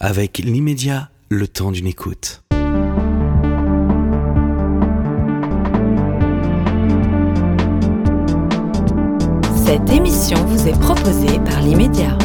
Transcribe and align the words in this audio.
Avec 0.00 0.38
l'immédiat, 0.38 1.10
le 1.28 1.48
temps 1.48 1.72
d'une 1.72 1.88
écoute. 1.88 2.44
Cette 9.66 9.90
émission 9.90 10.36
vous 10.46 10.68
est 10.68 10.78
proposée 10.78 11.40
par 11.40 11.60
l'immédiat. 11.62 12.16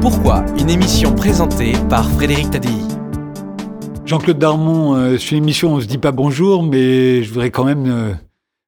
Pourquoi 0.00 0.44
une 0.60 0.70
émission 0.70 1.12
présentée 1.12 1.72
par 1.90 2.08
Frédéric 2.08 2.52
Tadei? 2.52 2.68
Jean-Claude 4.06 4.38
Darmon, 4.38 4.94
euh, 4.94 5.18
sur 5.18 5.34
l'émission 5.34 5.74
On 5.74 5.80
se 5.80 5.86
dit 5.86 5.98
pas 5.98 6.12
bonjour, 6.12 6.62
mais 6.62 7.24
je 7.24 7.30
voudrais 7.30 7.50
quand 7.50 7.64
même 7.64 7.86
euh, 7.88 8.12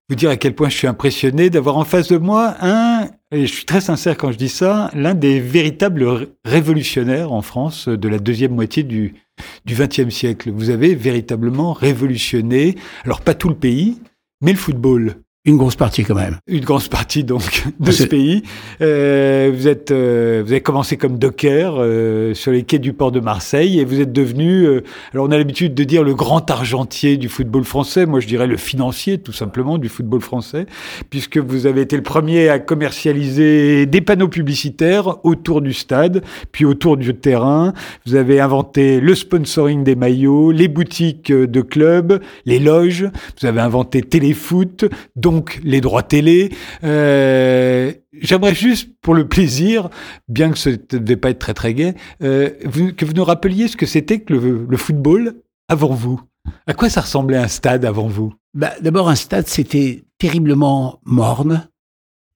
vous 0.08 0.16
dire 0.16 0.30
à 0.30 0.36
quel 0.36 0.56
point 0.56 0.68
je 0.68 0.76
suis 0.76 0.88
impressionné 0.88 1.50
d'avoir 1.50 1.76
en 1.76 1.84
face 1.84 2.08
de 2.08 2.18
moi 2.18 2.56
un, 2.60 3.06
je 3.32 3.44
suis 3.44 3.64
très 3.64 3.80
sincère 3.80 4.16
quand 4.16 4.32
je 4.32 4.38
dis 4.38 4.48
ça, 4.48 4.90
l'un 4.94 5.14
des 5.14 5.40
véritables 5.40 6.28
révolutionnaires 6.44 7.32
en 7.32 7.42
France 7.42 7.88
de 7.88 8.08
la 8.08 8.18
deuxième 8.18 8.54
moitié 8.54 8.82
du 8.82 9.14
du 9.64 9.74
XXe 9.74 10.10
siècle. 10.10 10.50
Vous 10.50 10.70
avez 10.70 10.94
véritablement 10.94 11.72
révolutionné, 11.72 12.76
alors 13.04 13.20
pas 13.20 13.34
tout 13.34 13.48
le 13.48 13.54
pays, 13.54 14.00
mais 14.42 14.52
le 14.52 14.58
football. 14.58 15.16
Une 15.46 15.56
grosse 15.56 15.74
partie 15.74 16.04
quand 16.04 16.16
même. 16.16 16.36
Une 16.48 16.66
grosse 16.66 16.88
partie 16.88 17.24
donc 17.24 17.64
de 17.80 17.90
ce 17.92 18.04
pays. 18.04 18.42
Euh, 18.82 19.50
vous 19.54 19.68
êtes, 19.68 19.90
euh, 19.90 20.42
vous 20.44 20.52
avez 20.52 20.60
commencé 20.60 20.98
comme 20.98 21.16
docker 21.16 21.76
euh, 21.78 22.34
sur 22.34 22.52
les 22.52 22.62
quais 22.62 22.78
du 22.78 22.92
port 22.92 23.10
de 23.10 23.20
Marseille 23.20 23.80
et 23.80 23.86
vous 23.86 24.02
êtes 24.02 24.12
devenu. 24.12 24.66
Euh, 24.66 24.82
alors 25.14 25.26
on 25.26 25.30
a 25.30 25.38
l'habitude 25.38 25.72
de 25.72 25.82
dire 25.82 26.02
le 26.02 26.14
grand 26.14 26.50
argentier 26.50 27.16
du 27.16 27.30
football 27.30 27.64
français. 27.64 28.04
Moi 28.04 28.20
je 28.20 28.26
dirais 28.26 28.46
le 28.46 28.58
financier 28.58 29.16
tout 29.16 29.32
simplement 29.32 29.78
du 29.78 29.88
football 29.88 30.20
français, 30.20 30.66
puisque 31.08 31.38
vous 31.38 31.64
avez 31.64 31.80
été 31.80 31.96
le 31.96 32.02
premier 32.02 32.50
à 32.50 32.58
commercialiser 32.58 33.86
des 33.86 34.02
panneaux 34.02 34.28
publicitaires 34.28 35.24
autour 35.24 35.62
du 35.62 35.72
stade, 35.72 36.22
puis 36.52 36.66
autour 36.66 36.98
du 36.98 37.14
terrain. 37.14 37.72
Vous 38.04 38.14
avez 38.14 38.40
inventé 38.40 39.00
le 39.00 39.14
sponsoring 39.14 39.84
des 39.84 39.96
maillots, 39.96 40.50
les 40.50 40.68
boutiques 40.68 41.32
de 41.32 41.60
clubs, 41.62 42.20
les 42.44 42.58
loges. 42.58 43.08
Vous 43.40 43.46
avez 43.46 43.62
inventé 43.62 44.02
Téléfoot. 44.02 44.84
Donc 45.30 45.60
les 45.62 45.80
droits 45.80 46.02
télé. 46.02 46.52
Euh, 46.84 47.92
J'aimerais 48.12 48.54
juste, 48.54 48.90
pour 49.00 49.14
le 49.14 49.28
plaisir, 49.28 49.88
bien 50.28 50.50
que 50.50 50.58
ce 50.58 50.70
ne 50.70 50.98
devait 50.98 51.16
pas 51.16 51.30
être 51.30 51.38
très 51.38 51.54
très 51.54 51.72
gai, 51.72 51.94
euh, 52.22 52.50
que 52.96 53.04
vous 53.04 53.12
nous 53.12 53.24
rappeliez 53.24 53.68
ce 53.68 53.76
que 53.76 53.86
c'était 53.86 54.20
que 54.20 54.34
le, 54.34 54.76
football 54.76 55.36
avant 55.68 55.94
vous. 55.94 56.20
À 56.66 56.74
quoi 56.74 56.90
ça 56.90 57.02
ressemblait 57.02 57.36
un 57.36 57.48
stade 57.48 57.84
avant 57.84 58.08
vous? 58.08 58.34
Bah, 58.52 58.72
D'abord, 58.80 59.08
un 59.08 59.14
stade, 59.14 59.46
c'était 59.46 60.04
terriblement 60.18 61.00
morne, 61.04 61.68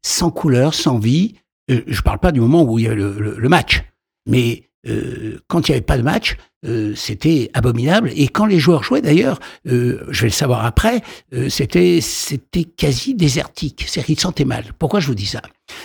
sans 0.02 0.30
couleur, 0.30 0.72
sans 0.72 0.98
vie. 0.98 1.34
Euh, 1.70 1.82
je 1.86 1.98
ne 1.98 2.02
parle 2.02 2.20
pas 2.20 2.32
du 2.32 2.40
moment 2.40 2.62
où 2.62 2.78
il 2.78 2.84
y 2.84 2.86
avait 2.86 2.96
le, 2.96 3.36
le 3.38 3.48
match, 3.48 3.82
mais 4.26 4.70
euh, 4.86 5.40
quand 5.48 5.68
il 5.68 5.72
n'y 5.72 5.76
avait 5.76 5.84
pas 5.84 5.96
de 5.96 6.02
match, 6.02 6.36
euh, 6.66 6.94
c'était 6.94 7.50
abominable. 7.54 8.10
Et 8.14 8.28
quand 8.28 8.46
les 8.46 8.58
joueurs 8.58 8.82
jouaient, 8.82 9.02
d'ailleurs, 9.02 9.40
euh, 9.66 10.04
je 10.10 10.22
vais 10.22 10.28
le 10.28 10.32
savoir 10.32 10.64
après, 10.64 11.02
c'était 11.48 12.00
c'était 12.00 12.64
quasi 12.64 13.14
désertique. 13.14 13.84
C'est-à-dire 13.86 14.06
qu'ils 14.06 14.20
sentaient 14.20 14.44
mal. 14.44 14.72
Pourquoi 14.78 15.00
je 15.00 15.06
vous 15.06 15.14
dis 15.14 15.26
ça? 15.26 15.42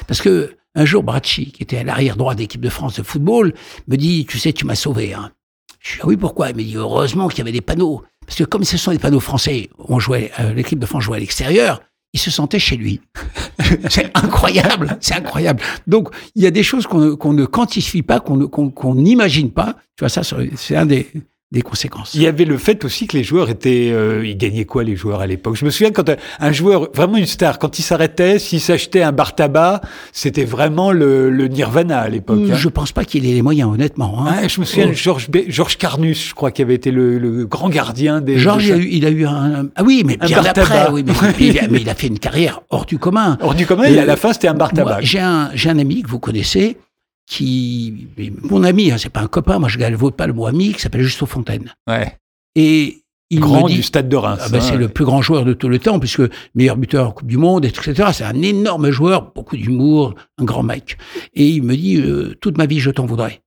Parce 0.08 0.22
que 0.22 0.56
un 0.76 0.86
jour, 0.86 1.04
Bracci, 1.04 1.52
qui 1.52 1.64
était 1.64 1.78
à 1.78 1.84
l'arrière 1.84 2.16
droit 2.16 2.36
d'équipe 2.36 2.62
de 2.62 2.70
France 2.70 2.96
de 2.96 3.04
football, 3.04 3.54
me 3.88 3.98
dit, 3.98 4.26
tu 4.26 4.38
sais, 4.38 4.54
tu 4.54 4.66
m'as 4.66 4.76
sauvé. 4.76 5.14
Hein. 5.14 5.32
Je 5.80 5.94
dis, 5.94 6.00
ah 6.04 6.08
oui, 6.08 6.16
pourquoi? 6.16 6.50
Il 6.52 6.56
me 6.56 6.64
dit, 6.64 6.76
heureusement 6.76 7.28
qu'il 7.28 7.40
y 7.40 7.42
avait 7.42 7.52
des 7.52 7.62
panneaux. 7.62 8.04
Parce 8.26 8.38
que 8.38 8.44
comme 8.44 8.64
ce 8.64 8.78
sont 8.78 8.92
des 8.92 9.00
panneaux 9.00 9.20
français, 9.20 9.70
on 9.80 10.00
jouait, 10.00 10.32
l'équipe 10.54 10.78
de 10.78 10.86
France 10.86 11.04
jouait 11.04 11.18
à 11.18 11.20
l'extérieur, 11.20 11.82
il 12.14 12.20
se 12.20 12.32
sentait 12.32 12.60
chez 12.60 12.76
lui. 12.76 13.02
c'est 13.90 14.12
incroyable, 14.16 14.98
c'est 15.00 15.16
incroyable. 15.16 15.62
Donc, 15.88 16.10
il 16.36 16.44
y 16.44 16.48
a 16.48 16.52
des 16.52 16.64
choses 16.64 16.88
qu'on 16.88 17.16
qu 17.16 17.28
ne 17.30 17.46
quantifie 17.46 18.02
pas, 18.02 18.20
qu'on 18.20 18.96
n'imagine 18.96 19.52
pas. 19.52 19.76
Tu 19.96 20.02
vois, 20.02 20.10
ça, 20.10 20.22
c'est 20.56 20.76
un 20.76 20.86
des, 20.86 21.08
des 21.52 21.64
conséquences. 21.64 22.14
Il 22.14 22.22
y 22.22 22.28
avait 22.28 22.46
le 22.46 22.60
fait 22.60 22.86
aussi 22.86 23.08
que 23.08 23.18
les 23.18 23.24
joueurs 23.24 23.50
étaient, 23.50 23.90
euh, 23.92 24.24
ils 24.24 24.38
gagnaient 24.38 24.66
quoi 24.66 24.84
les 24.84 24.96
joueurs 24.96 25.20
à 25.20 25.26
l'époque? 25.26 25.56
Je 25.56 25.66
me 25.66 25.72
souviens 25.72 25.90
quand 25.90 26.12
un 26.40 26.52
joueur, 26.52 26.90
vraiment 26.94 27.18
une 27.18 27.26
star, 27.26 27.58
quand 27.58 27.80
il 27.80 27.82
s'arrêtait, 27.82 28.38
s'il 28.38 28.62
s'achetait 28.62 29.02
un 29.02 29.12
bar 29.12 29.34
tabac, 29.34 29.82
c'était 30.12 30.46
vraiment 30.46 30.92
le, 30.92 31.32
le, 31.32 31.48
nirvana 31.48 32.02
à 32.02 32.10
l'époque. 32.10 32.42
Hein. 32.52 32.56
Je 32.56 32.70
pense 32.70 32.92
pas 32.92 33.04
qu'il 33.04 33.26
ait 33.26 33.34
les 33.34 33.42
moyens, 33.42 33.74
honnêtement. 33.74 34.28
Hein. 34.28 34.42
Ouais, 34.42 34.50
je 34.50 34.60
me 34.60 34.66
souviens 34.66 34.86
oh. 34.86 34.92
de 34.92 34.94
Georges 34.94 35.28
Georges 35.48 35.78
Carnus, 35.78 36.30
je 36.30 36.36
crois, 36.36 36.52
qui 36.52 36.62
avait 36.62 36.76
été 36.76 36.92
le, 36.92 37.18
le 37.18 37.46
grand 37.46 37.70
gardien 37.70 38.22
des. 38.22 38.38
Georges, 38.38 38.68
il, 38.68 38.74
a 38.74 38.78
eu, 38.78 38.88
il 38.92 39.06
a 39.08 39.10
eu 39.10 39.26
un, 39.26 39.70
ah 39.76 39.84
oui, 39.84 40.04
mais 40.06 40.18
bien 40.18 40.44
après, 40.44 40.92
oui, 40.92 41.04
mais, 41.04 41.14
il 41.40 41.58
a, 41.58 41.68
mais 41.68 41.82
il 41.82 41.90
a 41.90 41.96
fait 41.96 42.08
une 42.08 42.20
carrière 42.20 42.62
hors 42.70 42.86
du 42.86 43.00
commun. 43.00 43.40
Hors 43.42 43.56
du 43.56 43.66
commun, 43.66 43.86
et 43.86 43.98
à 43.98 44.06
la 44.06 44.18
fin, 44.18 44.34
c'était 44.34 44.50
un 44.50 44.54
bar 44.54 44.72
tabac. 44.72 45.00
J'ai 45.02 45.20
un, 45.20 45.50
j'ai 45.56 45.72
un 45.72 45.80
ami 45.80 46.04
que 46.04 46.10
vous 46.10 46.20
connaissez 46.20 46.78
qui, 47.30 48.08
mon 48.42 48.64
ami, 48.64 48.92
hein, 48.92 48.98
c'est 48.98 49.12
pas 49.12 49.22
un 49.22 49.28
copain, 49.28 49.60
moi 49.60 49.70
je 49.70 49.78
ne 49.78 49.96
vote 49.96 50.16
pas 50.16 50.26
le 50.26 50.34
mot 50.34 50.48
ami, 50.48 50.74
qui 50.74 50.82
s'appelle 50.82 51.04
Justo 51.04 51.28
Fontaine. 51.28 51.72
Ouais. 51.88 52.18
Et 52.56 53.04
il 53.30 53.40
grand 53.40 53.66
me 53.66 53.70
dit, 53.70 53.76
du 53.76 53.84
stade 53.84 54.10
de 54.10 54.16
Reims. 54.16 54.40
Ah 54.44 54.50
ben, 54.50 54.58
hein, 54.58 54.62
c'est 54.62 54.72
ouais. 54.72 54.78
le 54.80 54.90
plus 54.90 55.06
grand 55.06 55.22
joueur 55.22 55.46
de 55.46 55.54
tout 55.54 55.70
le 55.70 55.78
temps, 55.78 56.00
puisque 56.00 56.24
meilleur 56.56 56.76
buteur 56.76 57.08
en 57.08 57.12
Coupe 57.12 57.28
du 57.28 57.38
Monde, 57.38 57.66
etc. 57.66 58.10
C'est 58.14 58.24
un 58.24 58.42
énorme 58.42 58.90
joueur, 58.90 59.32
beaucoup 59.36 59.56
d'humour, 59.56 60.16
un 60.40 60.44
grand 60.44 60.64
mec. 60.64 60.98
Et 61.36 61.48
il 61.48 61.62
me 61.62 61.76
dit, 61.76 61.98
euh, 61.98 62.36
toute 62.42 62.58
ma 62.58 62.66
vie, 62.66 62.80
je 62.80 62.90
t'en 62.90 63.06
voudrais. 63.06 63.42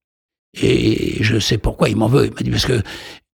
Et 0.60 1.16
je 1.20 1.41
sais 1.41 1.59
pourquoi 1.59 1.88
il 1.88 1.97
m'en 1.97 2.06
veut. 2.06 2.26
Il 2.26 2.34
m'a 2.34 2.41
dit, 2.43 2.50
parce 2.50 2.66
que 2.66 2.81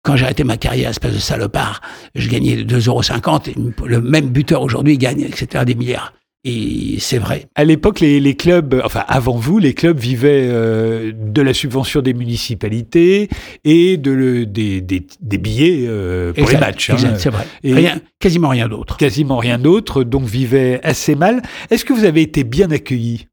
quand 0.03 0.15
j'ai 0.15 0.23
arrêté 0.23 0.45
ma 0.45 0.55
carrière, 0.55 0.89
espèce 0.91 1.13
de 1.13 1.19
salopard, 1.19 1.81
je 2.15 2.29
gagnais 2.29 2.55
2,50 2.63 2.87
euros. 2.87 3.41
Et 3.45 3.89
le 3.89 4.01
même 4.01 4.29
buteur 4.29 4.61
aujourd'hui 4.61 4.97
gagne, 4.97 5.19
etc., 5.19 5.65
des 5.65 5.75
milliards. 5.75 6.13
Et 6.49 6.97
c'est 7.01 7.17
vrai. 7.17 7.49
À 7.55 7.65
l'époque, 7.65 7.99
les, 7.99 8.21
les, 8.21 8.37
clubs, 8.37 8.81
enfin 8.85 9.03
avant 9.09 9.35
vous, 9.35 9.59
les 9.59 9.73
clubs 9.73 9.99
vivaient 9.99 10.47
euh, 10.49 11.11
de 11.13 11.41
la 11.41 11.53
subvention 11.53 12.01
des 12.01 12.13
municipalités 12.13 13.27
et 13.65 13.97
de 13.97 14.11
le, 14.11 14.45
des, 14.45 14.79
des, 14.79 15.05
des, 15.19 15.37
billets 15.37 15.83
euh, 15.89 16.31
pour 16.31 16.43
exact, 16.43 16.53
les 16.53 16.65
matchs. 16.65 16.89
Hein. 16.91 17.15
c'est 17.17 17.31
vrai. 17.31 17.45
Et 17.63 17.73
rien, 17.73 17.99
quasiment 18.19 18.47
rien 18.47 18.69
d'autre. 18.69 18.95
Quasiment 18.95 19.39
rien 19.39 19.59
d'autre, 19.59 20.05
donc 20.05 20.23
vivaient 20.23 20.79
assez 20.83 21.15
mal. 21.15 21.41
Est-ce 21.69 21.83
que 21.83 21.91
vous 21.91 22.05
avez 22.05 22.21
été 22.21 22.45
bien 22.45 22.71
accueilli? 22.71 23.27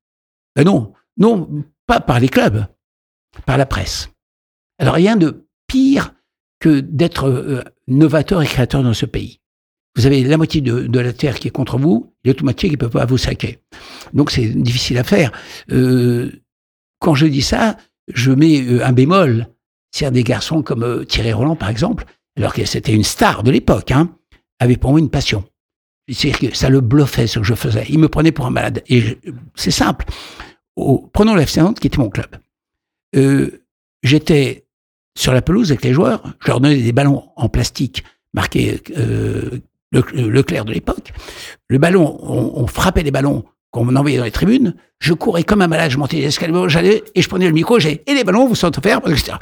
Ben 0.57 0.65
Non, 0.65 0.93
non, 1.17 1.49
pas 1.87 2.01
par 2.01 2.19
les 2.19 2.29
clubs, 2.29 2.67
par 3.47 3.59
la 3.59 3.67
presse. 3.67 4.11
Alors 4.81 4.95
rien 4.95 5.15
de 5.15 5.47
pire 5.69 6.15
que 6.59 6.81
d'être 6.81 7.29
euh, 7.29 7.63
novateur 7.87 8.43
et 8.43 8.47
créateur 8.47 8.83
dans 8.83 8.93
ce 8.93 9.07
pays. 9.07 9.39
Vous 9.97 10.07
avez 10.07 10.25
la 10.25 10.37
moitié 10.37 10.61
de, 10.61 10.99
la 10.99 11.13
terre 11.13 11.39
qui 11.39 11.49
est 11.49 11.53
contre 11.53 11.79
vous, 11.79 12.13
et 12.25 12.29
l'autre 12.29 12.43
moitié 12.43 12.69
qui 12.69 12.75
ne 12.75 12.81
peut 12.81 12.91
pas 12.91 13.07
vous 13.07 13.19
saquer. 13.19 13.61
Donc 14.13 14.31
c'est 14.31 14.47
difficile 14.49 14.99
à 14.99 15.05
faire. 15.05 15.31
Euh, 15.71 16.33
quand 16.99 17.15
je 17.15 17.27
dis 17.27 17.43
ça, 17.43 17.77
je 18.13 18.33
mets 18.33 18.61
euh, 18.63 18.85
un 18.85 18.93
bémol. 18.93 19.49
C'est-à-dire 19.93 20.13
des 20.13 20.25
garçons 20.25 20.63
comme 20.63 20.83
euh, 20.83 21.05
Thierry 21.05 21.33
Roland, 21.33 21.55
par 21.55 21.69
exemple, 21.69 22.05
alors 22.37 22.53
que 22.53 22.65
c'était 22.65 22.93
une 22.93 23.05
star 23.05 23.45
de 23.45 23.53
l'époque, 23.53 23.93
hein, 23.93 24.11
avait 24.59 24.77
pour 24.77 24.91
moi 24.91 24.99
une 24.99 25.11
passion. 25.11 25.45
C'est-à-dire 26.09 26.51
que 26.51 26.57
ça 26.57 26.69
le 26.69 26.81
bluffait 26.81 27.29
ce 27.29 27.39
que 27.39 27.45
je 27.45 27.55
faisais. 27.55 27.87
Il 27.89 28.01
me 28.01 28.09
prenait 28.09 28.33
pour 28.33 28.47
un 28.47 28.51
malade. 28.51 28.83
Et 28.89 29.19
c'est 29.55 29.71
simple. 29.71 30.07
Prenons 31.13 31.37
l'FC 31.37 31.61
Nantes, 31.61 31.79
qui 31.79 31.87
était 31.87 31.99
mon 31.99 32.11
club. 32.11 32.37
J'étais 34.03 34.67
sur 35.17 35.33
la 35.33 35.41
pelouse 35.41 35.71
avec 35.71 35.85
les 35.85 35.95
joueurs, 35.95 36.35
je 36.41 36.49
leur 36.49 36.61
donnais 36.61 36.83
des 36.83 36.93
ballons 36.93 37.29
en 37.37 37.49
plastique 37.49 38.03
marqués 38.35 38.83
Leclerc 39.95 40.65
de 40.65 40.73
l'époque. 40.73 41.13
Le 41.69 41.79
ballon, 41.79 42.19
on, 42.23 42.63
on, 42.63 42.67
frappait 42.67 43.03
les 43.03 43.11
ballons 43.11 43.45
qu'on 43.71 43.95
envoyait 43.97 44.19
dans 44.19 44.25
les 44.25 44.31
tribunes. 44.31 44.75
Je 45.01 45.15
courais 45.15 45.43
comme 45.43 45.63
un 45.63 45.69
malade, 45.69 45.91
je 45.91 45.99
montais 45.99 46.19
les 46.19 46.27
escaliers, 46.27 46.69
j'allais 46.69 47.03
et 47.15 47.23
je 47.23 47.29
prenais 47.29 47.47
le 47.47 47.53
micro, 47.53 47.79
j'ai 47.79 48.03
et 48.07 48.15
les 48.15 48.25
ballons, 48.25 48.47
vous 48.47 48.55
sont 48.55 48.77
offerts, 48.79 49.01
etc. 49.07 49.37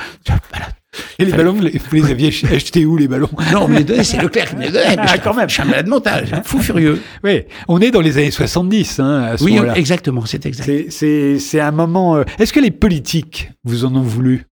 Et 1.18 1.24
les 1.24 1.32
ballons, 1.32 1.52
vous 1.52 1.62
les, 1.62 1.78
vous 1.78 1.96
les 1.96 2.10
aviez 2.10 2.28
achetés 2.28 2.84
où 2.84 2.96
les 2.96 3.08
ballons? 3.08 3.28
Non, 3.52 3.64
on 3.64 3.68
me 3.68 3.78
les 3.78 3.84
donnait, 3.84 4.04
c'est 4.04 4.20
Leclerc 4.20 4.50
qui 4.50 4.56
me 4.56 4.62
les 4.62 4.70
donnait. 4.70 4.96
Ah, 4.98 5.18
quand 5.18 5.34
même. 5.34 5.48
Je 5.48 5.54
suis 5.54 5.62
un 5.62 5.66
malade 5.66 5.86
mental, 5.86 6.42
fou 6.44 6.60
furieux. 6.60 7.00
Oui, 7.24 7.42
on 7.68 7.80
est 7.80 7.90
dans 7.90 8.00
les 8.00 8.18
années 8.18 8.30
70, 8.30 9.00
hein, 9.00 9.22
à 9.22 9.38
ce 9.38 9.44
Oui, 9.44 9.58
exactement, 9.74 10.26
c'est 10.26 10.44
exact. 10.44 10.90
C'est 10.90 11.60
un 11.60 11.70
moment. 11.70 12.16
Euh... 12.16 12.24
Est-ce 12.38 12.52
que 12.52 12.60
les 12.60 12.70
politiques 12.70 13.50
vous 13.64 13.84
en 13.84 13.94
ont 13.94 14.02
voulu? 14.02 14.46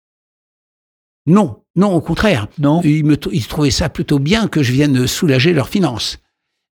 Non, 1.25 1.63
non, 1.80 1.94
au 1.94 2.02
contraire. 2.02 2.48
Non. 2.58 2.81
Ils, 2.84 3.06
me, 3.06 3.18
ils 3.31 3.48
trouvaient 3.48 3.72
ça 3.72 3.88
plutôt 3.88 4.20
bien 4.20 4.50
que 4.50 4.62
je 4.62 4.74
vienne 4.74 5.08
soulager 5.08 5.54
leurs 5.54 5.70
finances. 5.70 6.20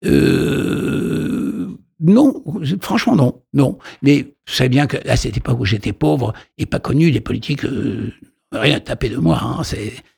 Euh, 0.05 1.69
non, 2.01 2.43
franchement 2.81 3.15
non, 3.15 3.41
non. 3.53 3.79
Mais 4.03 4.23
vous 4.23 4.53
savez 4.53 4.69
bien 4.69 4.89
qu'à 4.89 5.17
cette 5.17 5.37
époque 5.37 5.61
où 5.61 5.65
j'étais 5.65 5.93
pauvre 5.93 6.33
et 6.59 6.67
pas 6.67 6.81
connu, 6.81 7.11
les 7.11 7.21
politiques 7.21 7.65
euh, 7.65 8.13
rien 8.51 8.79
à 8.79 8.81
taper 8.81 9.09
de 9.09 9.19
moi. 9.19 9.39
Hein, 9.41 9.63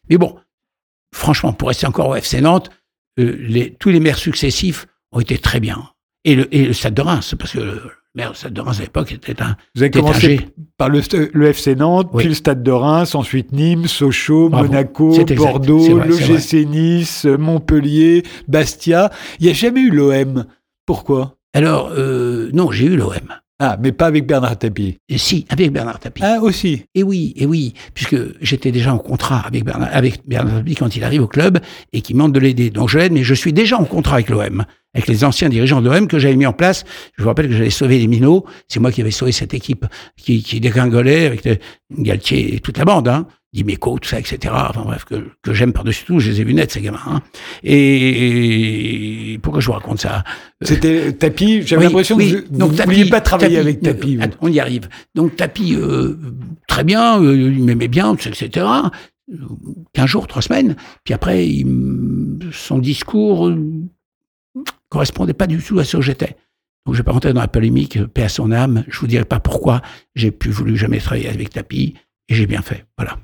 Mais 0.09 0.17
bon, 0.17 0.37
franchement, 1.15 1.53
pour 1.53 1.69
rester 1.69 1.87
encore 1.87 2.09
au 2.09 2.15
FC 2.15 2.41
Nantes, 2.41 2.71
euh, 3.21 3.37
les, 3.39 3.75
tous 3.75 3.91
les 3.91 4.01
maires 4.01 4.19
successifs 4.19 4.87
ont 5.13 5.21
été 5.21 5.37
très 5.39 5.61
bien. 5.61 5.91
Et 6.25 6.35
le, 6.35 6.55
et 6.55 6.65
le 6.65 6.73
Stade 6.73 6.95
de 6.95 7.03
Reims, 7.03 7.35
parce 7.39 7.53
que 7.53 7.91
le 8.19 8.25
maire 8.25 8.33
du 8.33 8.39
Stade 8.39 8.53
de 8.53 8.61
Reims 8.61 8.79
à 8.79 8.83
l'époque 8.83 9.13
était 9.13 9.41
un. 9.43 9.57
Vous 9.75 9.83
avez 9.83 9.91
commencé 9.91 10.41
par 10.77 10.89
le, 10.89 11.01
le, 11.33 11.47
FC 11.47 11.77
Nantes, 11.77 12.11
oui. 12.13 12.23
puis 12.23 12.29
le 12.29 12.35
Stade 12.35 12.63
de 12.63 12.71
Reims, 12.73 13.15
ensuite 13.15 13.53
Nîmes, 13.53 13.87
Sochaux, 13.87 14.49
Bravo. 14.49 14.67
Monaco, 14.67 15.25
Bordeaux, 15.37 15.99
l'OGC 15.99 16.67
Nice, 16.67 17.25
Montpellier, 17.25 18.25
Bastia. 18.49 19.11
Il 19.39 19.47
n'y 19.47 19.51
a 19.51 19.55
jamais 19.55 19.81
eu 19.81 19.91
l'OM. 19.91 20.47
Pourquoi? 20.85 21.37
Alors, 21.55 21.91
euh, 21.97 22.51
non, 22.53 22.71
j'ai 22.73 22.87
eu 22.87 22.97
l'OM. 22.97 23.15
Ah, 23.61 23.77
mais 23.81 23.91
pas 23.91 24.07
avec 24.07 24.25
Bernard 24.25 24.57
Tapie. 24.57 24.99
Et 25.09 25.19
si, 25.19 25.45
avec 25.49 25.73
Bernard 25.73 25.99
Tapie. 25.99 26.23
Ah, 26.25 26.39
aussi. 26.41 26.85
Et 26.95 27.03
oui, 27.03 27.35
et 27.37 27.45
oui, 27.45 27.75
puisque 27.93 28.17
j'étais 28.41 28.71
déjà 28.71 28.95
en 28.95 28.99
contrat 28.99 29.41
avec 29.41 29.65
Bernard, 29.65 29.89
avec 29.93 30.21
Bernard 30.29 30.59
Tapie 30.59 30.77
quand 30.77 30.95
il 30.95 31.03
arrive 31.03 31.23
au 31.23 31.27
club 31.27 31.59
et 31.93 32.01
qu'il 32.01 32.15
demande 32.15 32.33
de 32.33 32.39
l'aider. 32.39 32.71
Donc 32.71 32.89
je 32.89 32.99
l'aide, 32.99 33.13
mais 33.13 33.25
je 33.25 33.35
suis 33.35 33.53
déjà 33.53 33.77
en 33.77 33.85
contrat 33.85 34.15
avec 34.15 34.29
l'OM, 34.29 34.65
avec 34.95 35.09
les 35.09 35.25
anciens 35.25 35.49
dirigeants 35.49 35.81
de 35.81 35.91
l'OM 35.91 36.07
que 36.07 36.21
j'avais 36.21 36.37
mis 36.37 36.47
en 36.47 36.53
place. 36.53 36.85
Je 37.17 37.23
vous 37.25 37.29
rappelle 37.29 37.49
que 37.49 37.55
j'avais 37.55 37.71
sauvé 37.71 37.99
les 37.99 38.07
minots. 38.07 38.47
C'est 38.69 38.79
moi 38.79 38.93
qui 38.93 39.01
avais 39.01 39.11
sauvé 39.11 39.33
cette 39.33 39.55
équipe 39.55 39.87
qui, 40.17 40.45
qui 40.45 40.61
dégringolait 40.61 41.27
avec 41.27 41.45
le, 41.45 41.59
Galtier 41.91 42.55
et 42.55 42.61
toute 42.61 42.77
la 42.77 42.85
bande, 42.85 43.09
hein. 43.09 43.27
Dimeco, 43.53 43.99
tout 43.99 44.09
ça, 44.09 44.19
etc. 44.19 44.53
Enfin 44.55 44.83
bref, 44.85 45.05
que, 45.05 45.25
que 45.43 45.55
j'aime 45.55 45.73
par-dessus 45.73 46.05
tout, 46.05 46.21
je 46.21 46.31
les 46.31 46.41
ai 46.41 46.45
vus 46.45 46.53
net, 46.55 46.71
ces 46.71 46.83
gamins. 46.83 46.99
Hein. 47.07 47.23
Et, 48.13 49.39
pourquoi 49.43 49.61
je 49.61 49.67
vous 49.67 49.73
raconte 49.73 50.01
ça? 50.01 50.25
C'était 50.61 51.13
Tapi, 51.13 51.63
j'avais 51.63 51.81
Oui, 51.81 51.85
l'impression 51.87 52.17
oui. 52.17 52.31
que 52.33 52.37
vous 52.51 52.59
Donc, 52.59 52.73
ne 52.73 52.77
Tapi- 52.77 52.95
vouliez 52.95 53.11
pas 53.11 53.21
travailler 53.21 53.57
Tapi, 53.57 53.67
avec 53.69 53.81
Tapi. 53.81 54.19
euh, 54.21 54.27
on 54.41 54.49
y 54.53 54.61
arrive. 54.61 54.89
Donc 55.15 55.37
Tapi, 55.37 55.75
euh, 55.75 56.19
très 56.67 56.85
bien, 56.85 57.21
euh, 57.23 57.35
il 57.53 57.63
m'aimait 57.65 57.89
bien, 57.89 58.15
etc. 58.15 58.67
Euh, 59.31 59.37
15 59.95 60.07
jours, 60.07 60.27
3 60.27 60.43
semaines. 60.43 60.77
Puis 61.05 61.15
après, 61.15 61.47
il 61.49 62.39
son 62.53 62.79
discours 62.79 63.51
correspondait 64.89 65.35
pas 65.35 65.47
du 65.47 65.59
tout 65.59 65.79
à 65.79 65.85
ce 65.85 65.97
que 65.99 66.03
j'étais. 66.03 66.37
Donc 66.87 66.95
je 66.95 66.99
vais 67.01 67.05
pas 67.05 67.13
rentrer 67.13 67.33
dans 67.35 67.41
la 67.43 67.49
polémique, 67.49 68.03
paix 68.15 68.23
à 68.25 68.29
son 68.29 68.51
âme. 68.53 68.85
Je 68.89 68.99
vous 69.01 69.07
dirai 69.07 69.25
pas 69.25 69.41
pourquoi 69.41 69.83
j'ai 70.15 70.31
plus 70.31 70.51
voulu 70.51 70.77
jamais 70.77 70.99
travailler 70.99 71.29
avec 71.29 71.51
Tapi. 71.51 71.95
Et 72.31 72.35
j'ai 72.35 72.47
bien 72.47 72.63
fait. 72.63 72.85
Voilà. 72.97 73.19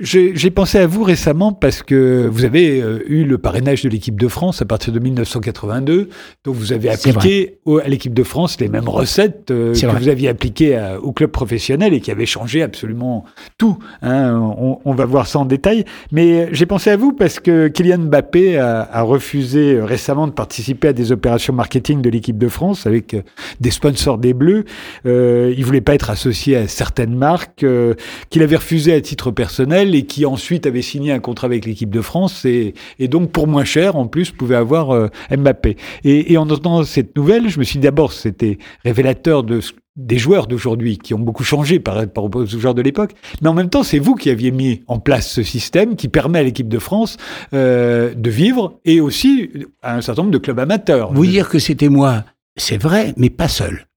J'ai 0.00 0.50
pensé 0.50 0.78
à 0.78 0.86
vous 0.86 1.02
récemment 1.02 1.52
parce 1.52 1.82
que 1.82 2.28
vous 2.30 2.44
avez 2.44 2.80
euh, 2.80 3.00
eu 3.08 3.24
le 3.24 3.36
parrainage 3.36 3.82
de 3.82 3.88
l'équipe 3.88 4.18
de 4.18 4.28
France 4.28 4.62
à 4.62 4.64
partir 4.64 4.92
de 4.92 5.00
1982. 5.00 6.08
Donc 6.44 6.54
vous 6.54 6.72
avez 6.72 6.88
appliqué 6.88 7.58
au- 7.64 7.78
à 7.78 7.88
l'équipe 7.88 8.14
de 8.14 8.22
France 8.22 8.60
les 8.60 8.68
mêmes 8.68 8.88
recettes 8.88 9.50
euh, 9.50 9.72
que 9.74 9.86
vrai. 9.86 9.98
vous 9.98 10.08
aviez 10.08 10.28
appliquées 10.28 10.76
à- 10.76 11.00
au 11.00 11.10
club 11.12 11.30
professionnel 11.30 11.94
et 11.94 12.00
qui 12.00 12.12
avaient 12.12 12.26
changé 12.26 12.62
absolument 12.62 13.24
tout. 13.58 13.76
hein. 14.02 14.38
On, 14.58 14.78
on 14.84 14.94
va 14.94 15.04
voir 15.04 15.26
ça 15.26 15.40
en 15.40 15.44
détail. 15.44 15.84
Mais 16.12 16.48
j'ai 16.52 16.66
pensé 16.66 16.90
à 16.90 16.96
vous 16.96 17.12
parce 17.12 17.40
que 17.40 17.66
Kylian 17.66 17.98
Mbappé 17.98 18.56
a, 18.56 18.88
a 18.92 19.02
refusé 19.02 19.74
euh, 19.74 19.84
récemment 19.84 20.28
de 20.28 20.32
participer 20.32 20.88
à 20.88 20.92
des 20.92 21.10
opérations 21.10 21.52
marketing 21.52 22.02
de 22.02 22.10
l'équipe 22.10 22.38
de 22.38 22.48
France 22.48 22.86
avec 22.86 23.16
des 23.60 23.70
sponsors 23.70 24.18
des 24.18 24.32
Bleus. 24.32 24.64
Euh, 25.06 25.52
il 25.56 25.64
voulait 25.64 25.80
pas 25.80 25.94
être 25.94 26.10
associé 26.10 26.56
à 26.56 26.68
certaines 26.68 27.16
marques 27.16 27.64
euh, 27.64 27.94
qu'il 28.30 28.42
avait 28.42 28.56
refusé 28.56 28.92
à 28.94 29.00
titre 29.00 29.32
personnel 29.32 29.87
et 29.94 30.04
qui 30.04 30.26
ensuite 30.26 30.66
avait 30.66 30.82
signé 30.82 31.12
un 31.12 31.18
contrat 31.18 31.46
avec 31.46 31.64
l'équipe 31.64 31.90
de 31.90 32.00
France 32.00 32.44
et, 32.44 32.74
et 32.98 33.08
donc 33.08 33.30
pour 33.32 33.46
moins 33.46 33.64
cher 33.64 33.96
en 33.96 34.06
plus 34.06 34.30
pouvait 34.30 34.56
avoir 34.56 34.90
euh, 34.90 35.08
Mbappé. 35.30 35.76
Et, 36.04 36.32
et 36.32 36.36
en 36.36 36.42
entendant 36.42 36.84
cette 36.84 37.16
nouvelle, 37.16 37.48
je 37.48 37.58
me 37.58 37.64
suis 37.64 37.78
dit 37.78 37.84
d'abord 37.84 38.12
c'était 38.12 38.58
révélateur 38.84 39.44
de 39.44 39.60
des 39.98 40.16
joueurs 40.16 40.46
d'aujourd'hui 40.46 40.96
qui 40.96 41.12
ont 41.12 41.18
beaucoup 41.18 41.42
changé 41.42 41.80
par 41.80 41.96
rapport 41.96 42.30
aux 42.32 42.46
joueurs 42.46 42.74
de 42.74 42.82
l'époque, 42.82 43.12
mais 43.42 43.48
en 43.48 43.54
même 43.54 43.68
temps 43.68 43.82
c'est 43.82 43.98
vous 43.98 44.14
qui 44.14 44.30
aviez 44.30 44.52
mis 44.52 44.82
en 44.86 45.00
place 45.00 45.28
ce 45.28 45.42
système 45.42 45.96
qui 45.96 46.08
permet 46.08 46.38
à 46.38 46.42
l'équipe 46.44 46.68
de 46.68 46.78
France 46.78 47.16
euh, 47.52 48.14
de 48.14 48.30
vivre 48.30 48.78
et 48.84 49.00
aussi 49.00 49.50
à 49.82 49.96
un 49.96 50.00
certain 50.00 50.22
nombre 50.22 50.32
de 50.32 50.38
clubs 50.38 50.58
amateurs. 50.60 51.12
Vous 51.12 51.26
dire 51.26 51.48
que 51.48 51.58
c'était 51.58 51.88
moi, 51.88 52.24
c'est 52.56 52.80
vrai, 52.80 53.12
mais 53.16 53.28
pas 53.28 53.48
seul. 53.48 53.88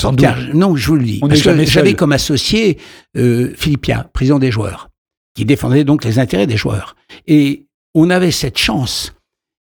Sans 0.00 0.10
doute. 0.10 0.20
Car, 0.20 0.38
non, 0.54 0.76
je 0.76 0.86
vous 0.86 0.96
le 0.96 1.04
dis. 1.04 1.20
J'avais 1.32 1.94
comme 1.94 2.12
associé 2.12 2.78
euh, 3.16 3.52
Philippe 3.56 3.82
Pia, 3.82 4.08
président 4.12 4.38
des 4.38 4.52
joueurs, 4.52 4.90
qui 5.38 5.44
défendait 5.44 5.84
donc 5.84 6.04
les 6.04 6.18
intérêts 6.18 6.48
des 6.48 6.56
joueurs. 6.56 6.96
Et 7.28 7.68
on 7.94 8.10
avait 8.10 8.32
cette 8.32 8.58
chance 8.58 9.14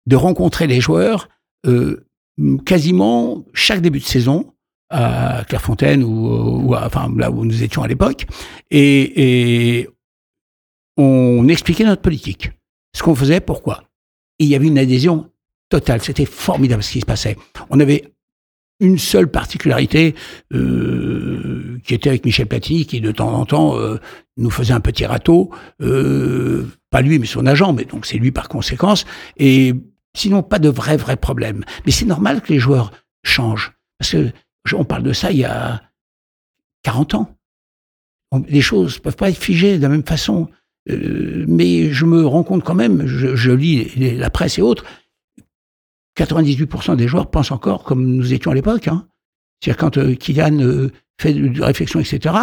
de 0.08 0.16
rencontrer 0.16 0.66
les 0.66 0.82
joueurs 0.82 1.30
euh, 1.68 2.08
quasiment 2.66 3.46
chaque 3.54 3.80
début 3.80 4.00
de 4.00 4.04
saison 4.04 4.56
à 4.90 5.44
Clairefontaine 5.48 6.04
ou, 6.04 6.74
à- 6.74 6.88
enfin 6.88 7.14
là 7.16 7.30
où 7.30 7.46
nous 7.46 7.62
étions 7.62 7.84
à 7.84 7.88
l'époque, 7.88 8.26
et, 8.72 9.88
on 10.98 11.48
expliquait 11.48 11.84
notre 11.84 12.02
politique, 12.02 12.50
ce 12.96 13.04
qu'on 13.04 13.14
faisait, 13.14 13.40
pourquoi? 13.40 13.84
Il 14.40 14.48
y 14.48 14.56
avait 14.56 14.66
une 14.66 14.80
adhésion 14.80 15.30
totale. 15.70 16.02
C'était 16.02 16.26
formidable 16.26 16.82
ce 16.82 16.94
qui 16.94 17.02
se 17.02 17.06
passait. 17.06 17.38
On 17.70 17.80
avait 17.80 18.12
une 18.80 18.98
seule 18.98 19.30
particularité 19.30 20.16
euh, 20.52 21.80
qui 21.84 21.94
était 21.94 22.10
avec 22.10 22.26
Michel 22.26 22.48
Platini, 22.48 22.86
qui 22.88 23.02
de 23.02 23.12
temps 23.12 23.34
en 23.34 23.46
temps 23.46 23.78
euh, 23.78 24.00
nous 24.40 24.50
faisait 24.50 24.74
un 24.74 24.80
petit 24.80 25.06
râteau, 25.06 25.52
euh, 25.82 26.68
pas 26.90 27.02
lui 27.02 27.20
mais 27.20 27.26
son 27.26 27.46
agent, 27.46 27.74
mais 27.74 27.86
donc 27.86 28.06
c'est 28.06 28.18
lui 28.18 28.32
par 28.32 28.50
conséquence. 28.50 29.06
Et 29.38 29.74
sinon 30.16 30.44
pas 30.44 30.60
de 30.60 30.70
vrai 30.70 30.98
vrai 30.98 31.16
problème. 31.16 31.64
Mais 31.86 31.92
c'est 31.92 32.06
normal 32.06 32.42
que 32.42 32.52
les 32.52 32.60
joueurs 32.60 32.92
changent 33.24 33.74
parce 33.98 34.12
que 34.12 34.32
on 34.74 34.86
parle 34.86 35.04
de 35.04 35.14
ça 35.14 35.32
il 35.32 35.40
y 35.40 35.46
a 35.46 35.82
40 36.84 37.16
ans. 37.16 37.36
Les 38.48 38.62
choses 38.62 39.00
peuvent 39.00 39.16
pas 39.16 39.30
être 39.30 39.38
figées 39.38 39.78
de 39.78 39.82
la 39.82 39.90
même 39.90 40.06
façon. 40.06 40.50
Euh, 40.90 41.46
mais 41.48 41.92
je 41.92 42.06
me 42.06 42.26
rends 42.26 42.44
compte 42.44 42.64
quand 42.64 42.76
même, 42.76 43.06
je, 43.06 43.52
lis 43.52 44.18
la 44.18 44.30
presse 44.30 44.58
et 44.58 44.62
autres, 44.62 44.86
98% 46.18 46.96
des 46.96 47.08
joueurs 47.08 47.30
pensent 47.30 47.52
encore 47.52 47.84
comme 47.84 48.06
nous 48.06 48.34
étions 48.34 48.52
à 48.52 48.56
l'époque. 48.56 48.88
Hein. 48.88 49.08
C'est-à-dire 49.60 49.78
quand 49.78 49.98
euh, 49.98 50.16
Kylian 50.16 50.60
euh, 50.60 50.92
fait 51.20 51.34
de, 51.34 51.62
réflexion, 51.62 52.00
etc., 52.00 52.36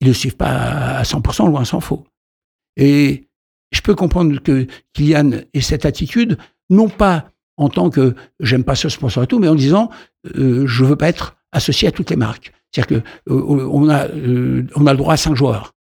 ils 0.00 0.08
ne 0.08 0.12
suivent 0.12 0.36
pas 0.36 0.93
100%, 1.04 1.48
loin 1.48 1.64
s'en 1.64 1.80
faut. 1.80 2.04
Et 2.76 3.28
je 3.72 3.80
peux 3.80 3.94
comprendre 3.94 4.38
que 4.40 4.66
Kylian 4.92 5.30
ait 5.52 5.60
cette 5.60 5.84
attitude, 5.84 6.38
non 6.70 6.88
pas 6.88 7.30
en 7.56 7.68
tant 7.68 7.90
que 7.90 8.14
j'aime 8.40 8.64
pas 8.64 8.74
ce 8.74 8.88
sponsor 8.88 9.22
et 9.22 9.26
tout, 9.26 9.38
mais 9.38 9.48
en 9.48 9.54
disant 9.54 9.90
euh, 10.36 10.66
je 10.66 10.84
veux 10.84 10.96
pas 10.96 11.08
être 11.08 11.36
associé 11.52 11.88
à 11.88 11.92
toutes 11.92 12.10
les 12.10 12.16
marques. 12.16 12.52
C'est-à-dire 12.70 13.02
que 13.02 13.32
euh, 13.32 13.88
a 13.90 14.06
euh, 14.08 14.66
on 14.74 14.86
a 14.86 14.92
le 14.92 14.98
droit 14.98 15.14
à 15.14 15.16
cinq 15.16 15.34
joueurs. 15.34 15.74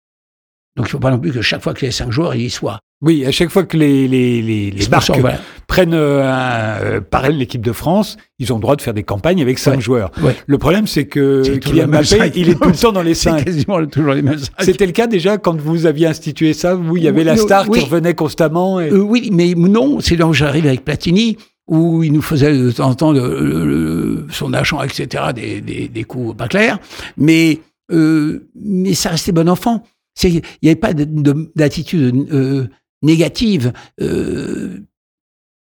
Donc 0.76 0.86
il 0.86 0.90
faut 0.90 0.98
pas 0.98 1.10
non 1.10 1.18
plus 1.18 1.32
que 1.32 1.42
chaque 1.42 1.62
fois 1.62 1.74
qu'il 1.74 1.86
y 1.86 1.88
ait 1.88 1.92
cinq 1.92 2.10
joueurs, 2.10 2.34
il 2.34 2.42
y 2.42 2.50
soit. 2.50 2.78
Oui, 3.02 3.26
à 3.26 3.32
chaque 3.32 3.50
fois 3.50 3.64
que 3.64 3.76
les, 3.76 4.06
les, 4.06 4.40
les, 4.42 4.70
les 4.70 4.86
marques 4.88 5.02
Sponsor, 5.04 5.18
voilà. 5.20 5.38
prennent 5.66 5.92
euh, 5.92 6.22
un, 6.22 6.80
euh, 6.84 7.00
parrainent 7.00 7.36
l'équipe 7.36 7.60
de 7.60 7.72
France, 7.72 8.16
ils 8.38 8.52
ont 8.52 8.56
le 8.56 8.62
droit 8.62 8.76
de 8.76 8.80
faire 8.80 8.94
des 8.94 9.02
campagnes 9.02 9.42
avec 9.42 9.58
cinq 9.58 9.72
Ouais. 9.74 9.80
joueurs. 9.80 10.12
Ouais. 10.22 10.36
Le 10.46 10.56
problème, 10.58 10.86
c'est 10.86 11.06
que 11.06 11.42
Kylian 11.58 11.88
Mbappé, 11.88 12.30
il 12.36 12.48
est 12.48 12.54
tout 12.54 12.68
le 12.68 12.76
temps 12.76 12.92
dans 12.92 13.02
les 13.02 13.14
C'est 13.16 13.30
cinq. 13.30 13.44
quasiment 13.44 13.84
toujours 13.86 14.12
les 14.14 14.22
mêmes. 14.22 14.38
C'était 14.60 14.86
le 14.86 14.92
cas 14.92 15.08
déjà 15.08 15.36
quand 15.36 15.60
vous 15.60 15.84
aviez 15.86 16.06
institué 16.06 16.52
ça, 16.52 16.76
où 16.76 16.96
il 16.96 17.02
y 17.02 17.08
avait 17.08 17.24
la 17.24 17.36
star 17.36 17.68
oui. 17.68 17.80
qui 17.80 17.84
revenait 17.84 18.14
constamment. 18.14 18.78
Et... 18.80 18.88
Euh, 18.90 18.98
oui, 19.00 19.30
mais 19.32 19.54
non, 19.56 19.98
c'est 20.00 20.14
là 20.16 20.26
où 20.28 20.32
j'arrive 20.32 20.66
avec 20.68 20.84
Platini, 20.84 21.36
où 21.66 22.04
il 22.04 22.12
nous 22.12 22.22
faisait 22.22 22.56
de 22.56 22.70
temps 22.70 22.88
en 22.90 22.94
temps 22.94 23.12
le- 23.12 23.40
le- 23.40 23.66
le- 23.66 24.26
son 24.30 24.52
agent, 24.54 24.80
etc., 24.82 25.24
des, 25.34 25.60
des, 25.60 25.88
des 25.88 26.04
coups 26.04 26.36
pas 26.36 26.46
clairs. 26.46 26.78
Mais, 27.16 27.58
euh, 27.90 28.48
mais 28.54 28.94
ça 28.94 29.10
restait 29.10 29.32
bon 29.32 29.48
enfant. 29.48 29.82
Il 30.22 30.42
n'y 30.62 30.68
avait 30.68 30.76
pas 30.76 30.94
de- 30.94 31.04
de- 31.04 31.52
d'attitude 31.56 32.28
euh, 32.32 32.68
négative. 33.02 33.72
Euh, 34.00 34.80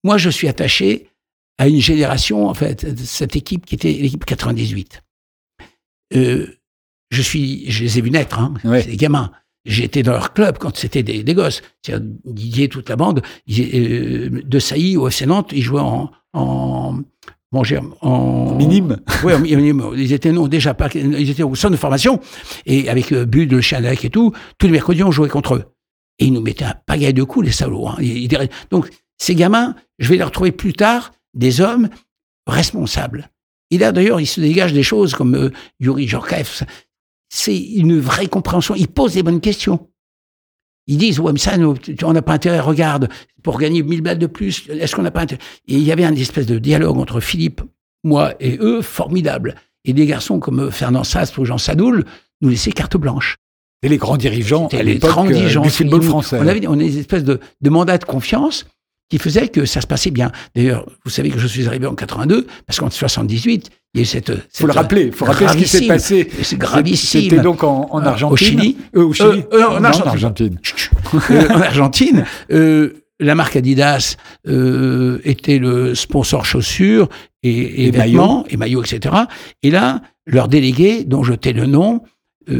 moi, 0.05 0.19
je 0.19 0.31
suis 0.31 0.49
attaché 0.49 1.09
à 1.59 1.69
une 1.69 1.81
génération, 1.81 2.47
en 2.49 2.55
fait, 2.55 2.85
de 2.85 3.03
cette 3.03 3.35
équipe 3.37 3.65
qui 3.67 3.75
était 3.75 3.93
l'équipe 3.93 4.25
98. 4.25 5.03
Euh, 6.15 6.47
je 7.11 7.23
suis, 7.23 7.71
je 7.71 7.83
les 7.85 7.99
ai 7.99 8.03
vus 8.03 8.11
naître, 8.11 8.39
hein, 8.39 8.55
Ouais. 8.65 8.85
des 8.85 8.97
gamins. 8.97 9.33
J'étais 9.65 10.03
dans 10.05 10.13
leur 10.13 10.33
club 10.33 10.59
quand 10.59 10.77
c'était 10.77 11.03
des, 11.03 11.25
des 11.25 11.35
gosses. 11.35 11.63
C'est-à-dire 11.83 12.07
Didier, 12.25 12.69
toute 12.69 12.89
la 12.89 12.97
bande, 12.97 13.23
ils- 13.47 13.71
euh, 13.75 14.43
de 14.45 14.59
Sailly 14.59 14.97
au 14.97 15.09
FC 15.09 15.27
Nantes, 15.27 15.51
ils 15.53 15.63
jouaient 15.63 15.81
en, 15.81 16.11
en, 16.35 17.01
bon, 17.53 17.63
en 18.01 18.55
Minime. 18.57 18.99
oui, 19.25 19.35
en 19.35 19.39
minime. 19.39 19.85
ils 19.97 20.13
étaient 20.13 20.33
non 20.33 20.49
déjà 20.49 20.75
pas, 20.75 20.89
ils 20.95 21.31
étaient 21.31 21.43
au 21.43 21.55
centre 21.55 21.73
de 21.73 21.77
formation 21.77 22.21
et 22.67 22.89
avec 22.89 23.13
euh, 23.13 23.25
Bud, 23.25 23.53
le 23.53 23.61
chien 23.61 23.81
d'Alec 23.81 24.05
et 24.05 24.11
tout, 24.11 24.33
tous 24.59 24.67
les 24.67 24.73
mercredis 24.73 25.03
on 25.05 25.11
jouait 25.11 25.29
contre 25.29 25.55
eux. 25.55 25.65
Et 26.19 26.27
ils 26.27 26.33
nous 26.33 26.41
mettaient 26.41 26.65
un 26.65 26.75
pagaille 26.87 27.15
de 27.15 27.23
coups 27.23 27.47
les 27.47 27.53
salauds. 27.53 27.89
hein. 27.89 27.97
Ils- 28.01 28.25
ils- 28.33 28.49
donc 28.71 28.89
ces 29.19 29.35
gamins, 29.35 29.75
je 29.99 30.09
vais 30.11 30.17
les 30.17 30.23
retrouver 30.25 30.53
plus 30.53 30.73
tard, 30.73 31.13
des 31.35 31.61
hommes 31.61 31.89
responsables. 32.47 33.31
Et 33.71 33.79
là 33.79 33.93
d'ailleurs, 33.93 34.21
il 34.21 34.27
se 34.27 34.41
dégage 34.41 34.73
des 34.73 34.83
choses 34.83 35.15
comme 35.15 35.35
euh, 35.35 35.51
Yuri 35.81 36.07
Jorkaev. 36.07 36.63
C'est 37.29 37.57
une 37.59 37.99
vraie 37.99 38.29
compréhension. 38.29 38.75
Ils 38.77 38.89
posent 38.89 39.15
des 39.15 39.23
bonnes 39.23 39.41
questions. 39.41 39.89
Ils 40.87 40.99
disent, 40.99 41.19
ouais, 41.19 41.33
mais 41.33 41.39
ça, 41.39 41.57
nous, 41.57 41.75
on 42.05 42.13
n'a 42.13 42.23
pas 42.23 42.35
intérêt, 42.35 42.61
regarde, 42.61 43.09
pour 43.43 43.59
gagner 43.59 43.83
1000 43.83 44.03
balles 44.03 44.19
de 44.19 44.27
plus, 44.27 44.69
est-ce 44.69 44.95
qu'on 44.95 45.03
n'a 45.03 45.11
pas 45.11 45.23
intérêt 45.23 45.41
Et 45.67 45.75
il 45.75 45.83
y 45.83 45.93
avait 45.93 46.05
un 46.05 46.15
espèce 46.15 46.47
de 46.47 46.59
dialogue 46.59 46.99
entre 46.99 47.21
Philippe, 47.21 47.61
moi 48.05 48.35
et 48.41 48.59
eux, 48.61 48.83
formidable. 48.83 49.57
Et 49.85 49.93
des 49.93 50.07
garçons 50.07 50.39
comme 50.39 50.71
Fernand 50.71 51.05
Sastre 51.05 51.41
ou 51.41 51.45
Jean 51.45 51.59
Sadoul 51.59 52.05
nous 52.41 52.49
laissaient 52.49 52.73
carte 52.73 52.97
blanche. 52.97 53.37
Et 53.83 53.89
les 53.89 53.99
grands 53.99 54.17
dirigeants 54.17 54.69
à 54.69 54.83
les 54.83 54.99
30 54.99 55.29
euh, 55.29 55.33
dirigeants. 55.33 55.63
du 55.63 55.71
football 55.71 56.03
français. 56.03 56.39
On 56.41 56.47
avait 56.47 56.67
on 56.67 56.73
avait 56.73 56.89
une 56.89 56.99
espèce 56.99 57.25
de, 57.25 57.41
de 57.61 57.71
mandat 57.71 57.99
de 57.99 58.05
confiance 58.05 58.67
qui 59.09 59.19
faisait 59.19 59.49
que 59.49 59.65
ça 59.67 59.81
se 59.81 59.87
passait 59.87 60.11
bien. 60.11 60.33
D'ailleurs, 60.55 60.85
vous 61.05 61.11
savez 61.11 61.31
que 61.31 61.39
je 61.39 61.47
suis 61.47 61.67
arrivé 61.69 61.87
en 61.87 61.95
82, 61.95 62.47
parce 62.67 62.81
qu'en 62.81 62.91
78, 62.91 63.71
il 63.95 63.99
y 63.99 64.01
a 64.01 64.03
eu 64.03 64.05
cette... 64.05 64.33
faut 64.53 64.67
le 64.67 64.73
rappeler, 64.73 65.13
faut 65.13 65.25
rappeler 65.25 65.49
ce 65.49 65.57
qui 65.57 65.69
s'est 65.69 65.87
passé. 65.87 66.29
C'est 66.43 66.59
gravissime. 66.59 67.23
C'était 67.23 67.41
donc 67.41 67.63
en, 67.63 67.89
en 67.93 68.01
Euh, 68.03 68.07
Argentine. 68.07 68.33
au 68.33 68.37
Chili. 68.37 68.77
Euh, 68.97 69.05
au 69.05 69.13
Chili. 69.13 69.29
Euh, 69.53 69.59
euh, 69.61 69.67
en 69.79 69.85
Argentine. 69.85 70.09
Argentine. 70.09 70.59
En 71.51 71.61
Argentine, 71.61 72.25
la 73.19 73.35
marque 73.35 73.57
Adidas 73.57 74.17
était 75.25 75.59
le 75.59 75.95
sponsor 75.95 76.45
chaussures 76.45 77.09
et, 77.43 77.51
et 77.51 77.87
Et 77.87 77.91
vêtements, 77.93 78.45
et 78.51 78.57
maillots, 78.57 78.83
etc. 78.83 79.15
Et 79.63 79.71
là, 79.71 80.03
leur 80.27 80.49
délégué, 80.49 81.05
dont 81.05 81.23
je 81.23 81.33
tais 81.35 81.53
le 81.53 81.67
nom, 81.67 82.03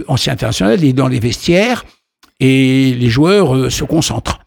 ancien 0.07 0.33
international, 0.35 0.83
est 0.85 0.93
dans 0.93 1.09
les 1.09 1.19
vestiaires 1.19 1.85
et 2.41 2.95
les 2.95 3.09
joueurs 3.09 3.71
se 3.71 3.83
concentrent. 3.85 4.39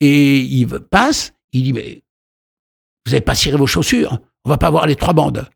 Et 0.00 0.38
il 0.40 0.66
passe, 0.66 1.32
il 1.58 1.62
dit, 1.64 1.72
mais 1.72 2.02
vous 3.04 3.12
n'avez 3.12 3.20
pas 3.20 3.34
ciré 3.34 3.56
vos 3.56 3.66
chaussures, 3.66 4.18
on 4.44 4.50
va 4.50 4.58
pas 4.58 4.70
voir 4.70 4.86
les 4.86 4.96
trois 4.96 5.12
bandes. 5.14 5.48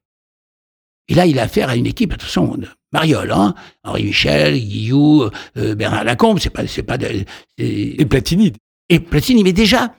Et 1.09 1.15
là, 1.15 1.27
il 1.27 1.39
a 1.39 1.43
affaire 1.43 1.69
à 1.69 1.77
une 1.77 1.87
équipe, 1.87 2.13
attention, 2.13 2.57
de 2.57 2.69
Mariol, 2.93 3.33
hein, 3.33 3.55
Henri 3.83 4.05
Michel, 4.05 4.55
Guillou, 4.59 5.29
euh, 5.57 5.75
Bernard 5.75 6.05
Lacombe, 6.05 6.39
c'est 6.39 6.51
pas, 6.51 6.67
c'est 6.69 6.85
pas 6.85 6.99
de, 6.99 7.25
Et 7.59 8.05
Platini. 8.07 8.53
et 8.89 9.01
Platini, 9.01 9.43
mais 9.43 9.53
déjà, 9.53 9.95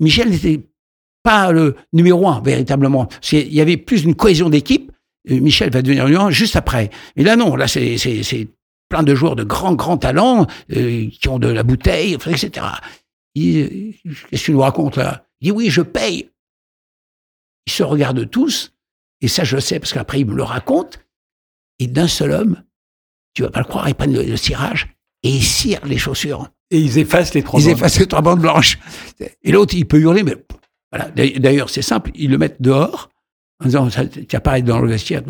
Michel 0.00 0.28
n'était 0.30 0.60
pas 1.22 1.50
le 1.52 1.76
numéro 1.92 2.28
un, 2.28 2.40
véritablement. 2.42 3.08
C'est- 3.22 3.42
Il 3.46 3.54
y 3.54 3.60
avait 3.60 3.76
plus 3.78 4.04
une 4.04 4.14
cohésion 4.14 4.50
d'équipe. 4.50 4.92
Euh, 5.30 5.40
Michel 5.40 5.70
va 5.70 5.80
devenir 5.82 6.04
numéro 6.06 6.24
un 6.24 6.30
juste 6.30 6.56
après. 6.56 6.90
Et 7.16 7.24
là, 7.24 7.36
non, 7.36 7.56
là, 7.56 7.66
c'est, 7.68 7.96
c'est, 7.98 8.22
c'est 8.22 8.48
plein 8.88 9.02
de 9.02 9.14
joueurs 9.14 9.36
de 9.36 9.44
grands, 9.44 9.74
grands 9.74 9.98
talents, 9.98 10.46
euh, 10.72 11.08
qui 11.10 11.28
ont 11.28 11.38
de 11.38 11.48
la 11.48 11.62
bouteille, 11.62 12.14
etc. 12.14 12.66
Qu'est-ce 13.34 14.28
que 14.30 14.36
tu 14.36 14.52
nous 14.52 14.60
racontes, 14.60 14.96
là? 14.96 15.24
Il 15.40 15.46
dit, 15.46 15.50
oui, 15.52 15.70
je 15.70 15.82
paye. 15.82 16.30
Ils 17.66 17.72
se 17.72 17.82
regardent 17.82 18.28
tous, 18.28 18.72
et 19.20 19.28
ça, 19.28 19.44
je 19.44 19.56
le 19.56 19.60
sais, 19.60 19.78
parce 19.78 19.92
qu'après, 19.92 20.20
il 20.20 20.26
me 20.26 20.34
le 20.34 20.42
raconte, 20.42 21.00
et 21.78 21.86
d'un 21.86 22.08
seul 22.08 22.32
homme, 22.32 22.62
tu 23.34 23.42
vas 23.42 23.50
pas 23.50 23.60
le 23.60 23.66
croire, 23.66 23.88
ils 23.88 23.94
prennent 23.94 24.12
le, 24.14 24.22
le 24.22 24.36
cirage, 24.36 24.88
et 25.22 25.30
ils 25.30 25.44
cirent 25.44 25.84
les 25.86 25.98
chaussures. 25.98 26.48
Et 26.70 26.78
ils 26.80 26.98
effacent 26.98 27.34
les 27.34 27.42
trois 27.42 27.60
Ils 27.60 27.66
bandes. 27.66 27.76
effacent 27.76 27.98
les 27.98 28.06
trois 28.06 28.22
bandes 28.22 28.40
blanches. 28.40 28.78
Et 29.42 29.52
l'autre, 29.52 29.74
il 29.74 29.86
peut 29.86 29.98
hurler, 29.98 30.22
mais 30.22 30.36
voilà. 30.92 31.10
D'ailleurs, 31.10 31.70
c'est 31.70 31.82
simple, 31.82 32.10
ils 32.14 32.30
le 32.30 32.38
mettent 32.38 32.60
dehors 32.62 33.10
en 33.62 33.66
disant 33.66 33.90
ça, 33.90 34.06
tu 34.06 34.24
être 34.36 34.64
dans 34.64 34.80
le 34.80 34.88
vestiaire. 34.88 35.22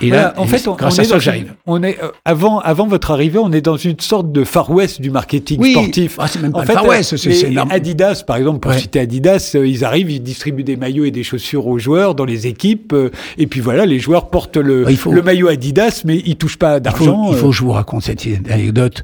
Et 0.00 0.08
Voilà, 0.08 0.22
là, 0.22 0.34
en 0.36 0.46
fait, 0.46 0.66
on, 0.68 0.76
grâce 0.76 0.94
on 0.96 0.98
à 1.00 1.02
est 1.02 1.04
ça, 1.06 1.18
j'arrive. 1.18 1.46
une- 1.48 1.54
on 1.66 1.82
est 1.82 2.00
euh, 2.02 2.10
avant 2.24 2.60
avant 2.60 2.86
votre 2.86 3.10
arrivée, 3.10 3.38
on 3.38 3.50
est 3.52 3.60
dans 3.60 3.76
une 3.76 3.98
sorte 3.98 4.30
de 4.30 4.44
Far 4.44 4.70
West 4.70 5.00
du 5.00 5.10
marketing 5.10 5.60
Oui, 5.60 5.72
sportif. 5.72 6.14
ah, 6.20 6.28
c'est 6.28 6.40
même 6.40 6.52
pas 6.52 6.58
En 6.58 6.60
le 6.60 6.66
fait, 6.68 6.72
Far 6.74 6.86
West, 6.86 7.16
c'est-. 7.16 7.56
Adidas, 7.70 8.22
par 8.24 8.36
exemple, 8.36 8.60
pour 8.60 8.70
Ouais. 8.70 8.78
citer 8.78 9.00
Adidas, 9.00 9.52
euh, 9.56 9.66
ils 9.66 9.84
arrivent, 9.84 10.10
ils 10.10 10.22
distribuent 10.22 10.62
des 10.64 10.76
maillots 10.76 11.04
et 11.06 11.10
des 11.10 11.24
chaussures 11.24 11.66
aux 11.66 11.78
joueurs 11.78 12.14
dans 12.14 12.24
les 12.24 12.46
équipes, 12.46 12.92
euh, 12.92 13.10
et 13.36 13.46
puis 13.48 13.60
voilà, 13.60 13.84
les 13.84 13.98
joueurs 13.98 14.30
portent 14.30 14.56
le, 14.58 14.86
faut- 14.94 15.12
le 15.12 15.22
maillot 15.22 15.48
Adidas, 15.48 16.02
mais 16.04 16.18
ils 16.24 16.36
touchent 16.36 16.56
pas 16.58 16.78
d'argent. 16.80 17.30
il 17.32 17.36
faut 17.36 17.48
que 17.50 17.56
je 17.56 17.62
vous 17.62 17.72
raconte 17.72 18.04
cette 18.04 18.24
anecdote. 18.48 19.02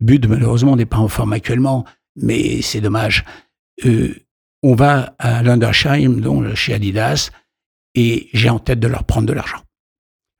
Bud, 0.00 0.28
malheureusement, 0.28 0.76
n'est 0.76 0.86
pas 0.86 0.98
en 0.98 1.08
forme 1.08 1.32
actuellement, 1.32 1.84
mais 2.16 2.62
c'est 2.62 2.80
dommage. 2.80 3.24
On 4.62 4.74
va 4.74 5.14
à 5.18 5.42
Lundersheim, 5.42 6.20
donc 6.20 6.54
chez 6.54 6.74
Adidas, 6.74 7.30
et 7.96 8.28
j'ai 8.32 8.50
en 8.50 8.60
tête 8.60 8.80
de 8.80 8.86
leur 8.88 9.02
prendre 9.04 9.26
de 9.26 9.32
l'argent. 9.32 9.58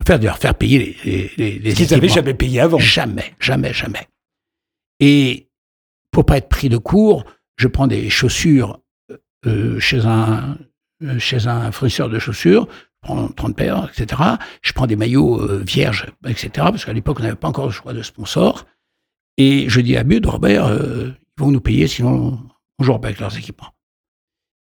Faire, 0.07 0.19
de 0.19 0.25
leur 0.25 0.39
faire 0.39 0.55
payer 0.55 0.97
les, 1.05 1.31
les, 1.37 1.59
les, 1.59 1.73
qu'ils 1.75 1.91
n'avaient 1.91 2.09
jamais 2.09 2.35
payé 2.35 2.61
avant. 2.61 2.79
Jamais, 2.79 3.35
jamais, 3.41 3.73
jamais. 3.73 4.09
Et 5.01 5.49
pour 6.11 6.25
pas 6.25 6.39
être 6.39 6.49
pris 6.49 6.69
de 6.69 6.79
court, 6.79 7.25
je 7.57 7.69
prends 7.69 7.87
des 7.87 8.09
chaussures 8.09 8.81
euh, 9.47 9.79
chez 9.81 10.07
un 10.07 10.57
euh, 11.05 11.19
chez 11.21 11.47
un 11.47 11.71
fournisseur 11.71 12.09
de 12.09 12.19
chaussures, 12.19 12.67
je 12.71 13.09
prends 13.09 13.29
30 13.29 13.57
paires, 13.57 13.89
etc. 13.89 14.21
Je 14.63 14.73
prends 14.73 14.89
des 14.89 14.97
maillots 14.97 15.41
euh, 15.41 15.63
vierges, 15.65 16.07
etc. 16.27 16.51
Parce 16.55 16.85
qu'à 16.85 16.93
l'époque, 16.93 17.19
on 17.21 17.23
n'avait 17.23 17.37
pas 17.37 17.49
encore 17.49 17.67
le 17.67 17.73
choix 17.73 17.93
de 17.93 18.03
sponsor. 18.03 18.67
Et 19.37 19.69
je 19.69 19.81
dis 19.81 19.97
à 19.97 20.03
Bud, 20.03 20.27
Robert, 20.27 20.67
euh, 20.67 21.11
ils 21.37 21.41
vont 21.41 21.53
nous 21.53 21.61
payer, 21.61 21.87
sinon 21.87 22.41
on 22.81 22.85
jouera 22.85 23.01
pas 23.01 23.09
avec 23.09 23.21
leurs 23.21 23.37
équipements. 23.39 23.73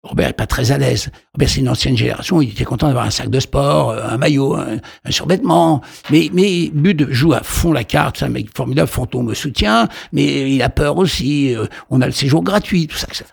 Robert 0.08 0.28
n'est 0.28 0.34
pas 0.34 0.48
très 0.48 0.72
à 0.72 0.78
l'aise. 0.78 1.10
Robert, 1.34 1.50
c'est 1.50 1.60
une 1.60 1.70
ancienne 1.70 1.98
génération, 1.98 2.42
il 2.42 2.50
était 2.50 2.64
content 2.64 2.88
d'avoir 2.88 3.06
un 3.06 3.10
sac 3.12 3.30
de 3.30 3.40
sport, 3.40 3.92
euh, 3.92 4.08
un 4.08 4.18
maillot, 4.18 4.56
un, 4.56 4.78
un 5.04 5.12
survêtement. 5.12 5.82
Mais, 6.10 6.30
Bud 6.74 7.08
joue 7.12 7.34
à 7.34 7.42
fond 7.44 7.72
la 7.72 7.84
carte, 7.84 8.18
c'est 8.20 8.26
un 8.26 8.30
mec 8.30 8.56
formidable, 8.56 8.90
Fonton 8.90 9.24
me 9.24 9.34
soutient, 9.34 9.88
mais 10.12 10.52
il 10.52 10.62
a 10.62 10.70
peur 10.70 10.98
aussi, 10.98 11.56
euh, 11.56 11.68
on 11.90 12.02
a 12.02 12.06
le 12.06 12.12
séjour 12.12 12.44
gratuit, 12.44 12.88
tout 12.88 12.98
ça, 12.98 13.08
etc. 13.10 13.26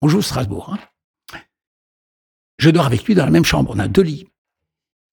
On 0.00 0.08
joue 0.08 0.22
Strasbourg. 0.22 0.74
hein. 0.74 0.78
Je 2.58 2.70
dors 2.70 2.86
avec 2.86 3.04
lui 3.04 3.14
dans 3.14 3.24
la 3.24 3.30
même 3.30 3.44
chambre, 3.44 3.72
on 3.74 3.78
a 3.78 3.88
deux 3.88 4.02
lits. 4.02 4.28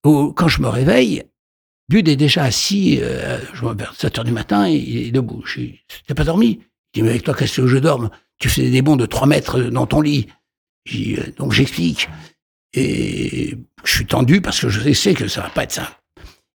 Quand 0.02 0.48
je 0.48 0.62
me 0.62 0.68
réveille, 0.68 1.24
Bud 1.88 2.08
est 2.08 2.16
déjà 2.16 2.44
assis, 2.44 3.00
euh, 3.02 3.38
je 3.52 3.66
vers 3.66 3.94
7 3.94 4.18
heures 4.18 4.24
du 4.24 4.30
matin, 4.32 4.68
et 4.68 4.74
il 4.74 5.06
est 5.08 5.10
debout. 5.10 5.42
Je 5.44 5.62
t'as 6.06 6.14
pas 6.14 6.24
dormi? 6.24 6.60
Il 6.94 6.98
dit, 6.98 7.02
mais 7.02 7.10
avec 7.10 7.24
toi, 7.24 7.34
qu'est-ce 7.34 7.60
que 7.60 7.66
je 7.66 7.78
dorme? 7.78 8.10
Tu 8.38 8.48
fais 8.48 8.70
des 8.70 8.80
bonds 8.82 8.96
de 8.96 9.06
3 9.06 9.26
mètres 9.26 9.60
dans 9.60 9.86
ton 9.86 10.00
lit. 10.00 10.28
Euh, 10.88 11.32
donc 11.36 11.52
j'explique. 11.52 12.08
Et 12.72 13.56
je 13.84 13.92
suis 13.92 14.06
tendu 14.06 14.40
parce 14.40 14.60
que 14.60 14.68
je 14.68 14.92
sais 14.92 15.14
que 15.14 15.28
ça 15.28 15.42
va 15.42 15.50
pas 15.50 15.64
être 15.64 15.72
simple. 15.72 16.00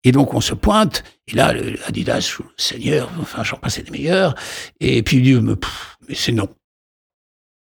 Et 0.02 0.12
donc 0.12 0.32
on 0.34 0.40
se 0.40 0.54
pointe, 0.54 1.04
et 1.26 1.34
là, 1.36 1.52
Adidas, 1.84 2.40
Seigneur, 2.56 3.10
enfin 3.20 3.42
j'en 3.44 3.58
passais 3.58 3.82
des 3.82 3.90
meilleurs, 3.90 4.34
et 4.80 5.02
puis 5.02 5.18
il 5.18 5.22
dit, 5.22 5.34
mais, 5.34 6.14
c'est 6.14 6.32
non. 6.32 6.48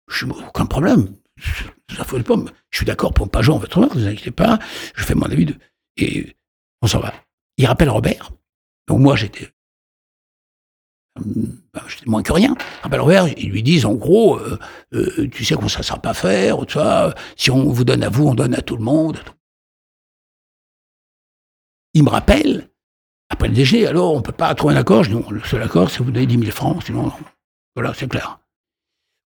Je 0.09 0.25
dis, 0.25 0.31
aucun 0.31 0.65
problème, 0.65 1.15
je 1.38 2.77
suis 2.77 2.85
d'accord 2.85 3.13
pour 3.13 3.25
ne 3.25 3.31
pas 3.31 3.41
jouer 3.41 3.55
en 3.55 3.59
votre 3.59 3.77
honneur, 3.77 3.93
vous 3.93 4.05
inquiétez 4.05 4.31
pas, 4.31 4.59
je 4.95 5.03
fais 5.03 5.15
mon 5.15 5.27
avis, 5.27 5.45
de, 5.45 5.55
et 5.95 6.35
on 6.81 6.88
s'en 6.88 7.00
va. 7.00 7.13
Il 7.57 7.65
rappelle 7.67 7.89
Robert, 7.89 8.31
donc 8.88 9.00
moi 9.00 9.15
j'étais 9.15 9.50
ben, 11.17 11.81
moins 12.05 12.24
que 12.24 12.34
rien. 12.34 12.55
Il 12.60 12.84
rappelle 12.84 13.00
Robert, 13.01 13.27
ils 13.38 13.50
lui 13.50 13.63
disent 13.63 13.86
en 13.86 13.93
gros, 13.93 14.38
euh, 14.38 14.60
euh, 14.93 15.27
tu 15.31 15.45
sais 15.45 15.55
qu'on 15.55 15.67
ça 15.69 15.79
ne 15.79 15.84
sera 15.84 16.00
pas 16.01 16.13
faire, 16.13 16.65
tu 16.65 16.74
vois, 16.77 17.13
si 17.38 17.51
on 17.51 17.69
vous 17.72 17.84
donne 17.86 18.03
à 18.03 18.10
vous, 18.10 18.27
on 18.27 18.36
donne 18.36 18.53
à 18.53 18.62
tout 18.62 18.75
le 18.77 18.84
monde. 18.84 19.19
Il 21.93 22.03
me 22.03 22.10
rappelle, 22.10 22.69
après 23.29 23.48
le 23.48 23.53
déjeuner, 23.53 23.88
alors 23.88 24.13
on 24.13 24.17
ne 24.17 24.22
peut 24.24 24.31
pas 24.34 24.53
trouver 24.55 24.74
un 24.75 24.77
accord. 24.77 25.03
Je 25.03 25.10
dis, 25.12 25.15
non, 25.15 25.29
le 25.29 25.41
seul 25.43 25.62
accord, 25.63 25.89
c'est 25.89 26.03
vous 26.03 26.12
donner 26.12 26.25
10 26.25 26.39
000 26.39 26.51
francs, 26.51 26.84
sinon, 26.86 27.03
non. 27.03 27.13
voilà, 27.75 27.93
c'est 27.93 28.07
clair. 28.10 28.39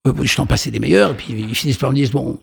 Euh, 0.08 0.14
Je 0.24 0.36
t'en 0.36 0.46
passais 0.46 0.70
des 0.72 0.80
meilleurs, 0.80 1.12
et 1.12 1.16
puis 1.18 1.28
ils 1.34 1.56
finissent 1.56 1.78
par 1.78 1.90
me 1.90 1.96
dire, 1.96 2.10
bon, 2.12 2.40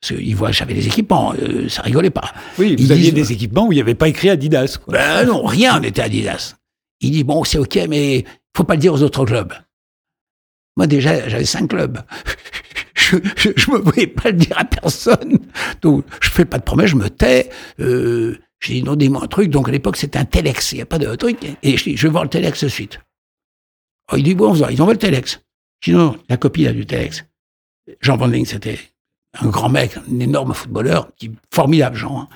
parce 0.00 0.14
qu'ils 0.20 0.36
voient 0.36 0.50
que 0.50 0.56
j'avais 0.56 0.74
des 0.74 0.86
équipements, 0.86 1.34
euh, 1.34 1.68
ça 1.68 1.82
rigolait 1.82 2.10
pas. 2.10 2.32
Oui, 2.58 2.76
Ils 2.78 2.86
vous 2.86 2.92
aviez 2.92 3.10
disent- 3.10 3.14
des 3.28 3.32
équipements 3.32 3.66
où 3.66 3.72
il 3.72 3.76
n'y 3.76 3.80
avait 3.80 3.94
pas 3.96 4.08
écrit 4.08 4.30
Adidas. 4.30 4.78
Quoi. 4.84 4.94
Ben 4.94 5.24
non, 5.26 5.44
rien 5.44 5.80
n'était 5.80 6.02
Adidas. 6.02 6.54
Il 7.00 7.10
dit, 7.10 7.24
bon, 7.24 7.42
c'est 7.42 7.58
OK, 7.58 7.76
mais 7.88 8.24
faut 8.56 8.64
pas 8.64 8.74
le 8.74 8.80
dire 8.80 8.94
aux 8.94 9.02
autres 9.02 9.24
clubs. 9.24 9.52
Moi, 10.76 10.86
déjà, 10.86 11.28
j'avais 11.28 11.44
cinq 11.44 11.68
clubs. 11.68 11.98
Je, 12.96 13.16
je, 13.36 13.50
je 13.54 13.70
me 13.70 13.78
voyais 13.78 14.06
pas 14.06 14.30
le 14.30 14.36
dire 14.38 14.56
à 14.56 14.64
personne. 14.64 15.38
Donc, 15.82 16.06
je 16.22 16.30
fais 16.30 16.46
pas 16.46 16.58
de 16.58 16.62
promesses, 16.62 16.90
je 16.90 16.96
me 16.96 17.10
tais. 17.10 17.50
Euh, 17.80 18.38
je 18.60 18.72
dis, 18.72 18.82
non, 18.82 18.96
dis-moi 18.96 19.22
un 19.24 19.26
truc. 19.26 19.50
Donc, 19.50 19.68
à 19.68 19.72
l'époque, 19.72 19.96
c'était 19.98 20.18
un 20.18 20.24
Telex. 20.24 20.72
Il 20.72 20.76
n'y 20.76 20.80
a 20.80 20.86
pas 20.86 20.98
de 20.98 21.14
truc. 21.16 21.36
Et 21.62 21.76
je 21.76 21.84
dis, 21.84 21.96
je 21.98 22.06
vais 22.06 22.10
voir 22.12 22.22
le 22.22 22.30
Telex 22.30 22.64
de 22.64 22.68
suite. 22.68 23.00
Oh, 24.10 24.16
il 24.16 24.22
dit, 24.22 24.34
bon, 24.34 24.54
ils 24.70 24.80
envoient 24.80 24.94
le 24.94 24.98
Telex. 24.98 25.42
Je 25.80 25.90
dis, 25.90 25.96
non, 25.96 26.16
la 26.30 26.38
copie 26.38 26.62
là, 26.64 26.72
du 26.72 26.86
Telex. 26.86 27.26
Jean 28.00 28.16
Van 28.16 28.30
c'était 28.46 28.78
un 29.38 29.48
grand 29.48 29.68
mec, 29.68 29.98
un 29.98 30.20
énorme 30.20 30.54
footballeur, 30.54 31.10
formidable, 31.52 31.96
Jean. 31.96 32.22
hein. 32.22 32.28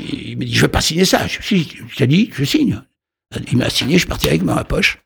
Il 0.00 0.38
me 0.38 0.44
dit, 0.44 0.54
je 0.54 0.62
vais 0.62 0.68
pas 0.68 0.80
signer 0.80 1.04
ça. 1.04 1.26
Je 1.28 1.40
suis, 1.40 1.68
je 1.88 1.96
t'ai 1.96 2.08
dit, 2.08 2.30
je 2.32 2.42
signe. 2.42 2.82
Il 3.52 3.58
m'a 3.58 3.70
signé, 3.70 3.94
je 3.94 4.00
suis 4.00 4.08
parti 4.08 4.28
avec 4.28 4.42
ma 4.42 4.64
poche. 4.64 4.98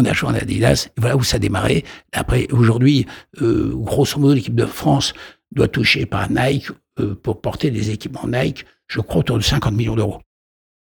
On 0.00 0.04
a 0.04 0.12
joué 0.12 0.30
en 0.30 0.34
Adidas. 0.34 0.86
Et 0.96 1.00
voilà 1.00 1.16
où 1.16 1.24
ça 1.24 1.36
a 1.36 1.40
démarré. 1.40 1.84
Après, 2.12 2.46
aujourd'hui, 2.52 3.04
euh, 3.42 3.72
grosso 3.74 4.20
modo, 4.20 4.32
l'équipe 4.32 4.54
de 4.54 4.64
France 4.64 5.12
doit 5.50 5.66
toucher 5.66 6.06
par 6.06 6.30
Nike 6.30 6.70
euh, 7.00 7.16
pour 7.16 7.40
porter 7.40 7.72
des 7.72 7.90
équipements 7.90 8.28
Nike, 8.28 8.64
je 8.86 9.00
crois 9.00 9.20
autour 9.20 9.38
de 9.38 9.42
50 9.42 9.74
millions 9.74 9.96
d'euros. 9.96 10.20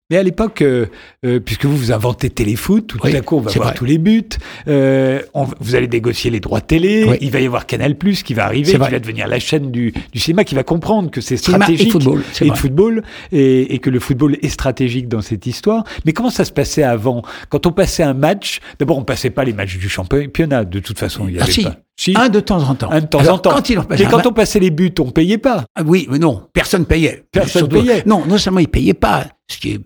Mais 0.09 0.19
à 0.19 0.23
l'époque, 0.23 0.63
euh, 0.63 0.87
euh, 1.25 1.41
puisque 1.41 1.65
vous 1.65 1.77
vous 1.77 1.91
inventez 1.91 2.31
téléfoot, 2.31 2.87
tout 2.87 2.99
Oui, 3.03 3.17
à 3.17 3.21
coup 3.23 3.37
on 3.39 3.41
va 3.41 3.51
voir 3.51 3.69
vrai. 3.69 3.77
tous 3.77 3.85
les 3.85 3.99
buts. 3.99 4.23
euh, 4.69 5.21
on- 5.35 5.49
vous 5.59 5.75
allez 5.75 5.89
négocier 5.89 6.31
les 6.31 6.39
droits 6.39 6.61
télé. 6.61 7.05
Oui. 7.09 7.17
Il 7.21 7.31
va 7.33 7.41
y 7.41 7.47
avoir 7.47 7.67
Canal 7.67 7.97
Plus 7.97 8.23
qui 8.23 8.33
va 8.33 8.45
arriver, 8.45 8.71
qui 8.71 8.77
vrai. 8.79 8.91
va 8.91 8.99
devenir 9.01 9.27
la 9.27 9.41
chaîne 9.41 9.73
du, 9.73 9.93
du 10.13 10.19
cinéma, 10.21 10.45
qui 10.45 10.55
va 10.55 10.63
comprendre 10.63 11.11
que 11.11 11.21
c'est 11.21 11.37
stratégique 11.37 11.89
et 11.89 11.91
football, 11.91 12.23
et 12.41 12.51
de 12.51 12.55
football 12.55 13.03
et, 13.33 13.75
et 13.75 13.79
que 13.81 13.91
le 13.91 13.99
football 13.99 14.37
est 14.43 14.49
stratégique 14.49 15.09
dans 15.09 15.23
cette 15.23 15.45
histoire. 15.47 15.83
Mais 16.05 16.13
comment 16.13 16.31
ça 16.31 16.45
se 16.45 16.53
passait 16.53 16.85
avant? 16.85 17.23
Quand 17.49 17.67
on 17.67 17.73
passait 17.73 18.05
un 18.05 18.15
match, 18.15 18.61
d'abord 18.79 18.99
on 18.99 19.05
passait 19.05 19.31
pas 19.31 19.43
les 19.45 19.53
matchs 19.55 19.77
du 19.77 19.89
championnat. 19.89 20.65
De 20.65 20.79
toute 20.79 20.99
façon, 21.01 21.27
il 21.29 21.35
y 21.35 21.39
Ah 21.41 21.43
avait 21.43 21.53
si. 21.53 21.65
pas. 21.65 21.77
Si. 21.99 22.13
Un 22.15 22.29
de 22.29 22.41
temps 22.41 22.63
en 22.63 22.75
temps. 22.75 22.91
Un 22.91 23.01
de 23.01 23.07
temps 23.07 23.21
Alors, 23.21 23.37
en 23.37 23.39
temps. 23.39 23.51
Quand 23.51 23.89
Mais 23.91 24.05
quand 24.05 24.19
ma- 24.19 24.27
on 24.29 24.33
passait 24.33 24.61
les 24.61 24.71
buts, 24.71 24.93
on 24.99 25.11
payait 25.11 25.39
pas. 25.39 25.65
Ah 25.75 25.83
oui, 25.85 26.07
mais 26.11 26.19
non, 26.19 26.43
personne 26.53 26.85
payait. 26.85 27.25
Personne 27.33 27.69
payait. 27.69 28.03
Non, 28.05 28.25
non 28.27 28.37
seulement 28.37 28.61
ils 28.61 28.69
payaient 28.69 28.93
pas, 28.95 29.27
ce 29.49 29.57
qui 29.59 29.79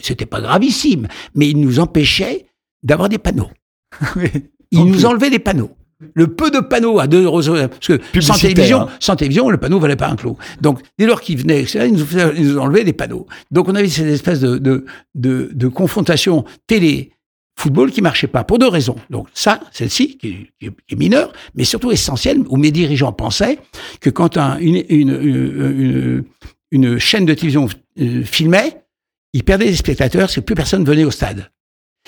c'était 0.00 0.24
pas 0.26 0.40
gravissime, 0.40 1.08
mais 1.34 1.48
ils 1.48 1.60
nous 1.60 1.78
empêchaient 1.78 2.46
d'avoir 2.82 3.08
des 3.08 3.18
panneaux. 3.18 3.50
Ils 4.70 4.84
nous 4.84 4.92
plus. 4.92 5.06
enlevaient 5.06 5.30
des 5.30 5.38
panneaux. 5.38 5.70
Le 6.14 6.26
peu 6.28 6.50
de 6.50 6.60
panneaux 6.60 6.98
à 7.00 7.06
2 7.06 7.24
euros, 7.24 7.40
parce 7.42 7.78
que 7.86 8.20
sans 8.20 8.38
télévision, 8.38 8.82
hein. 8.82 8.88
sans 9.00 9.16
télévision, 9.16 9.48
le 9.50 9.56
panneau 9.56 9.80
valait 9.80 9.96
pas 9.96 10.08
un 10.08 10.14
clou. 10.14 10.36
Donc, 10.60 10.80
dès 10.98 11.06
lors 11.06 11.20
qu'ils 11.20 11.38
venaient, 11.38 11.62
etc., 11.62 11.86
ils 11.88 11.94
nous, 11.94 12.06
ils 12.36 12.48
nous 12.52 12.58
enlevaient 12.58 12.84
des 12.84 12.92
panneaux. 12.92 13.26
Donc, 13.50 13.68
on 13.68 13.74
avait 13.74 13.88
cette 13.88 14.06
espèce 14.06 14.40
de, 14.40 14.58
de, 14.58 14.84
de, 15.16 15.50
de 15.52 15.68
confrontation 15.68 16.44
télé-football 17.58 17.90
qui 17.90 18.02
marchait 18.02 18.26
pas, 18.28 18.44
pour 18.44 18.58
deux 18.58 18.68
raisons. 18.68 18.96
Donc, 19.10 19.28
ça, 19.34 19.60
celle-ci, 19.72 20.16
qui, 20.18 20.48
est- 20.60 20.96
mineure, 20.96 21.32
mais 21.54 21.64
surtout 21.64 21.90
essentielle, 21.90 22.40
où 22.48 22.56
mes 22.56 22.70
dirigeants 22.70 23.12
pensaient 23.12 23.58
que 24.00 24.10
quand 24.10 24.36
un- 24.36 24.58
une, 24.58 26.28
chaîne 26.98 27.24
de 27.26 27.34
télévision 27.34 27.68
euh, 28.00 28.22
filmait, 28.24 28.82
ils 29.32 29.44
perdaient 29.44 29.66
des 29.66 29.76
spectateurs, 29.76 30.30
c'est 30.30 30.40
que 30.40 30.46
plus 30.46 30.54
personne 30.54 30.84
venait 30.84 31.04
au 31.04 31.10
stade. 31.10 31.50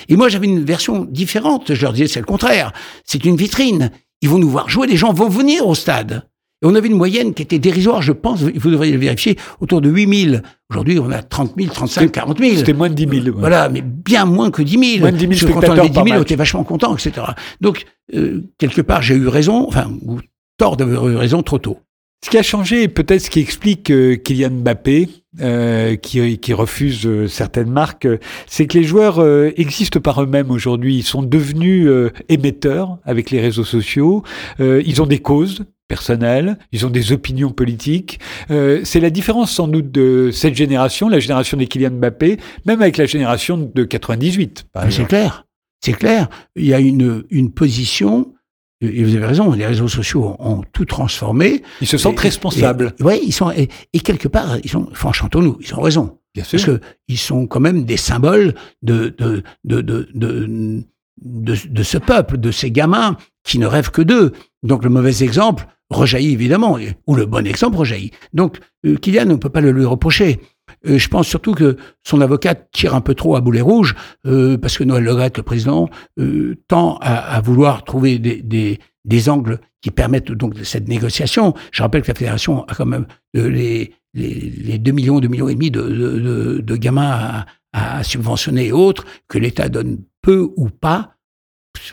Et 0.09 0.17
moi, 0.17 0.29
j'avais 0.29 0.47
une 0.47 0.65
version 0.65 1.05
différente. 1.05 1.75
Je 1.75 1.83
leur 1.83 1.93
disais, 1.93 2.09
c'est 2.09 2.21
le 2.21 2.27
contraire. 2.27 2.73
C'est 3.05 3.25
une 3.25 3.37
vitrine. 3.37 3.91
Ils 4.23 4.29
vont 4.29 4.39
nous 4.39 4.49
voir 4.51 4.69
jouer, 4.69 4.87
les 4.87 4.97
gens 4.97 5.13
vont 5.13 5.29
venir 5.29 5.67
au 5.67 5.75
stade. 5.75 6.29
Et 6.63 6.67
on 6.67 6.75
avait 6.75 6.89
une 6.89 6.97
moyenne 6.97 7.33
qui 7.33 7.43
était 7.43 7.59
dérisoire, 7.59 8.03
je 8.03 8.13
pense, 8.13 8.43
vous 8.43 8.71
devriez 8.71 8.93
le 8.93 8.99
vérifier, 8.99 9.37
autour 9.61 9.81
de 9.81 9.89
8 9.89 10.31
000. 10.31 10.43
Aujourd'hui, 10.69 10.99
on 10.99 11.11
a 11.11 11.23
30 11.23 11.55
000, 11.59 11.73
35 11.73 12.13
40 12.13 12.39
000. 12.39 12.57
C'était 12.57 12.75
moins 12.75 12.91
de 12.91 12.95
10 12.95 13.23
000. 13.25 13.37
Voilà, 13.39 13.71
mais 13.71 13.81
bien 13.81 14.27
moins 14.27 14.51
que 14.51 14.61
10 14.61 14.97
000. 14.97 15.01
Moins 15.01 15.13
de 15.13 15.17
10 15.17 15.21
000 15.21 15.31
Parce 15.31 15.41
que 15.41 15.67
quand 15.67 15.73
on 15.73 15.79
avait 15.79 15.89
10 15.89 15.95
par 15.95 16.05
000, 16.05 16.19
on 16.19 16.23
était 16.23 16.37
vachement 16.37 16.65
content, 16.65 16.95
etc. 16.95 17.29
Donc, 17.63 17.87
euh, 18.15 18.43
quelque 18.59 18.83
part, 18.83 19.01
j'ai 19.01 19.15
eu 19.15 19.29
raison, 19.29 19.67
enfin, 19.67 19.91
ou 20.07 20.21
tort 20.59 20.77
d'avoir 20.77 21.09
eu 21.09 21.17
raison 21.17 21.43
trop 21.43 21.59
tôt. 21.59 21.79
Ce 22.23 22.29
qui 22.29 22.37
a 22.37 22.43
changé, 22.43 22.83
et 22.83 22.89
peut-être 22.89 23.23
ce 23.23 23.31
qui 23.31 23.41
explique 23.41 23.91
euh, 23.91 24.17
Kylian 24.17 24.51
Mbappé, 24.51 25.09
euh, 25.41 25.97
qui, 25.97 26.39
qui 26.39 26.53
refuse 26.53 27.07
euh, 27.07 27.29
certaines 27.29 27.71
marques, 27.71 28.05
euh, 28.05 28.19
c'est 28.47 28.67
que 28.67 28.77
les 28.77 28.85
joueurs 28.85 29.21
euh, 29.21 29.53
existent 29.57 30.01
par 30.01 30.23
eux-mêmes 30.23 30.51
aujourd'hui. 30.51 30.97
Ils 30.97 31.03
sont 31.03 31.23
devenus 31.23 31.87
euh, 31.87 32.11
émetteurs 32.29 32.99
avec 33.05 33.31
les 33.31 33.41
réseaux 33.41 33.65
sociaux. 33.65 34.23
Euh, 34.61 34.83
ils 34.85 35.01
ont 35.01 35.07
des 35.07 35.21
causes 35.21 35.65
personnelles, 35.89 36.59
ils 36.73 36.85
ont 36.85 36.91
des 36.91 37.13
opinions 37.13 37.51
politiques. 37.51 38.21
Euh, 38.51 38.81
c'est 38.85 39.01
la 39.01 39.11
différence 39.11 39.51
sans 39.53 39.67
doute 39.67 39.91
de 39.91 40.31
cette 40.31 40.55
génération, 40.55 41.09
la 41.09 41.21
génération 41.21 41.57
des 41.57 41.67
Kylian 41.67 41.93
Mbappé, 41.93 42.37
même 42.67 42.83
avec 42.83 42.99
la 42.99 43.07
génération 43.07 43.71
de 43.75 43.85
98. 43.85 44.67
Par 44.73 44.85
Mais 44.85 44.91
c'est 44.91 45.07
clair. 45.07 45.47
C'est 45.83 45.95
clair. 45.95 46.29
Il 46.55 46.67
y 46.67 46.75
a 46.75 46.81
une, 46.81 47.25
une 47.31 47.51
position, 47.51 48.35
et 48.81 49.05
vous 49.05 49.15
avez 49.17 49.27
raison, 49.27 49.53
les 49.53 49.67
réseaux 49.67 49.89
sociaux 49.89 50.37
ont 50.39 50.63
tout 50.73 50.85
transformé. 50.87 51.63
Ils 51.81 51.87
se 51.87 51.99
sentent 51.99 52.19
Et- 52.21 52.23
responsables, 52.23 52.95
Oui, 53.01 53.21
ils 53.23 53.33
sont, 53.33 53.51
et, 53.51 53.69
et 53.93 54.01
quelque 54.01 54.29
part, 54.29 54.57
ils 54.65 54.71
sont, 54.71 54.89
enfin, 54.91 55.13
chantons-nous, 55.13 55.59
ils 55.61 55.75
ont 55.75 55.81
raison. 55.83 56.19
bien 56.35 56.45
sûr. 56.45 56.59
Parce 56.59 56.79
que 56.79 56.85
ils 57.09 57.19
sont 57.19 57.47
quand 57.47 57.61
même 57.61 57.85
des 57.85 57.97
symboles 57.97 58.55
de, 58.83 59.15
de, 59.19 59.43
de, 59.65 59.81
de, 59.83 60.09
de, 60.15 60.83
de, 61.23 61.55
de 61.69 61.83
ce 61.83 61.99
peuple, 61.99 62.39
de 62.39 62.51
ces 62.51 62.71
gamins 62.71 63.17
qui 63.45 63.59
ne 63.59 63.67
rêvent 63.67 63.91
que 63.91 64.03
d'eux. 64.03 64.33
Donc 64.63 64.85
le 64.85 64.91
mauvais 64.91 65.23
exemple 65.23 65.67
rejaillit 65.91 66.33
évidemment, 66.33 66.79
ou 67.07 67.15
le 67.17 67.27
bon 67.27 67.47
exemple 67.47 67.77
rejaillit. 67.77 68.13
Donc 68.33 68.59
euh, 68.87 68.97
Kylian, 68.97 69.25
on 69.27 69.33
ne 69.33 69.37
peut 69.37 69.49
pas 69.51 69.61
le 69.61 69.73
lui 69.73 69.85
reprocher. 69.85 70.41
Euh, 70.89 70.99
je 70.99 71.09
pense 71.09 71.27
surtout 71.27 71.53
que 71.53 71.77
son 72.05 72.21
avocat 72.21 72.55
tire 72.55 72.95
un 72.95 73.01
peu 73.01 73.15
trop 73.15 73.37
à 73.37 73.41
boulet 73.41 73.61
rouge, 73.61 73.95
euh, 74.27 74.57
parce 74.57 74.79
que 74.79 74.85
Noël 74.85 75.05
Legrette, 75.05 75.37
le 75.37 75.43
président, 75.43 75.89
euh, 76.19 76.57
tend 76.69 76.97
à, 77.03 77.17
à 77.17 77.41
vouloir 77.41 77.85
trouver 77.85 78.19
des, 78.19 78.41
des, 78.43 78.79
des 79.05 79.29
angles 79.29 79.61
qui 79.83 79.91
permettent 79.91 80.33
donc 80.33 80.55
cette 80.63 80.89
négociation. 80.89 81.55
Je 81.73 81.83
rappelle 81.83 82.03
que 82.03 82.09
la 82.09 82.15
fédération 82.15 82.65
a 82.65 82.75
quand 82.75 82.87
même 82.87 83.07
les, 83.35 83.93
les, 84.15 84.35
les 84.35 84.79
2 84.79 84.93
millions, 84.93 85.21
2 85.21 85.29
millions 85.29 85.49
et 85.49 85.55
demi 85.55 85.71
de, 85.71 85.83
de, 85.83 86.19
de- 86.19 86.61
de 86.63 86.77
gamins 86.77 87.45
à, 87.73 87.99
à 87.99 88.03
subventionner 88.03 88.67
et 88.69 88.73
autres, 88.73 89.05
que 89.29 89.39
l'État 89.39 89.69
donne 89.69 89.99
peu 90.23 90.49
ou 90.57 90.69
pas. 90.71 91.15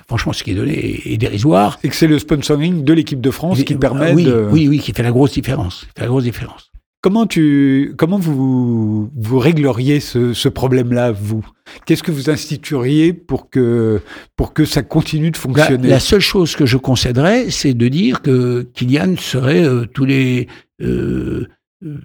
Franchement, 0.08 0.34
ce 0.34 0.44
qui 0.44 0.52
est 0.52 0.56
donné 0.56 1.02
est, 1.14 1.18
dérisoire. 1.18 1.78
Et 1.84 1.90
que 1.90 1.96
c'est 1.96 2.08
le 2.08 2.20
sponsoring 2.20 2.84
de 2.84 2.94
l'équipe 2.94 3.22
de 3.22 3.32
France 3.32 3.64
qui 3.64 3.74
Et- 3.74 3.78
permet 3.78 4.14
oui, 4.14 4.24
de... 4.26 4.48
oui, 4.52 4.68
oui, 4.68 4.80
qui 4.80 4.92
fait 4.92 5.04
la 5.04 5.12
grosse 5.12 5.32
différence. 5.34 5.82
Qui 5.82 5.86
fait 5.98 6.02
la 6.02 6.08
grosse 6.08 6.24
différence. 6.24 6.72
Comment 7.02 7.28
tu, 7.28 7.94
comment 7.98 8.18
vous, 8.18 9.12
vous 9.16 9.40
régleriez 9.40 10.00
ce, 10.00 10.34
ce 10.34 10.50
problème-là, 10.50 11.12
vous? 11.12 11.46
Qu'est-ce 11.86 12.02
que 12.02 12.12
vous 12.12 12.30
institueriez 12.30 13.14
pour 13.14 13.50
que, 13.50 14.02
pour 14.36 14.54
que 14.54 14.66
ça 14.66 14.82
continue 14.82 15.30
de 15.30 15.38
La, 15.38 15.42
fonctionner? 15.42 15.88
la 15.90 16.00
seule 16.00 16.22
chose 16.22 16.56
que 16.56 16.66
je 16.66 16.78
concéderais, 16.78 17.52
c'est 17.52 17.76
de 17.76 17.88
dire 17.88 18.22
que 18.22 18.68
Kylian 18.74 19.16
serait 19.18 19.64
euh, 19.64 19.86
tous 19.86 20.06
les 20.06 20.48
euh, 20.82 21.48
euh, 21.86 21.98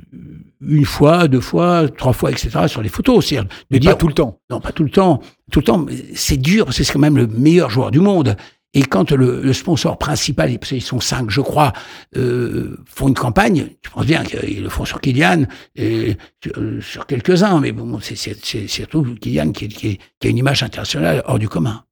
une 0.60 0.84
fois, 0.84 1.26
deux 1.28 1.40
fois, 1.40 1.88
trois 1.88 2.12
fois, 2.12 2.30
etc. 2.30 2.50
sur 2.66 2.82
les 2.82 2.90
photos. 2.90 3.24
C'est-à-dire 3.26 3.48
de 3.48 3.56
Mais 3.70 3.78
dire 3.78 3.92
pas 3.92 3.96
tout 3.96 4.08
le 4.08 4.14
temps. 4.14 4.40
Non, 4.50 4.60
pas 4.60 4.72
tout 4.72 4.84
le 4.84 4.90
temps. 4.90 5.20
Tout 5.50 5.60
le 5.60 5.64
temps, 5.64 5.86
c'est 6.14 6.36
dur, 6.36 6.66
parce 6.66 6.76
que 6.76 6.84
c'est 6.84 6.92
quand 6.92 6.98
même 6.98 7.16
le 7.16 7.26
meilleur 7.26 7.70
joueur 7.70 7.90
du 7.90 8.00
monde. 8.00 8.36
Et 8.74 8.82
quand 8.82 9.12
le, 9.12 9.42
le 9.42 9.52
sponsor 9.52 9.98
principal, 9.98 10.58
parce 10.58 10.70
qu'ils 10.70 10.80
sont 10.80 10.98
cinq, 11.00 11.28
je 11.30 11.42
crois, 11.42 11.74
euh, 12.16 12.78
font 12.86 13.08
une 13.08 13.14
campagne, 13.14 13.68
je 13.84 13.90
pense 13.90 14.06
bien 14.06 14.24
qu'ils 14.24 14.62
le 14.62 14.68
font 14.70 14.86
sur 14.86 15.00
Kylian, 15.00 15.44
et 15.76 16.16
sur, 16.42 16.54
sur 16.80 17.06
quelques-uns, 17.06 17.60
mais 17.60 17.72
bon, 17.72 18.00
c'est 18.00 18.16
surtout 18.16 19.14
Kylian 19.20 19.52
qui, 19.52 19.68
qui, 19.68 19.98
qui 20.18 20.26
a 20.26 20.30
une 20.30 20.38
image 20.38 20.62
internationale 20.62 21.22
hors 21.26 21.38
du 21.38 21.50
commun. 21.50 21.84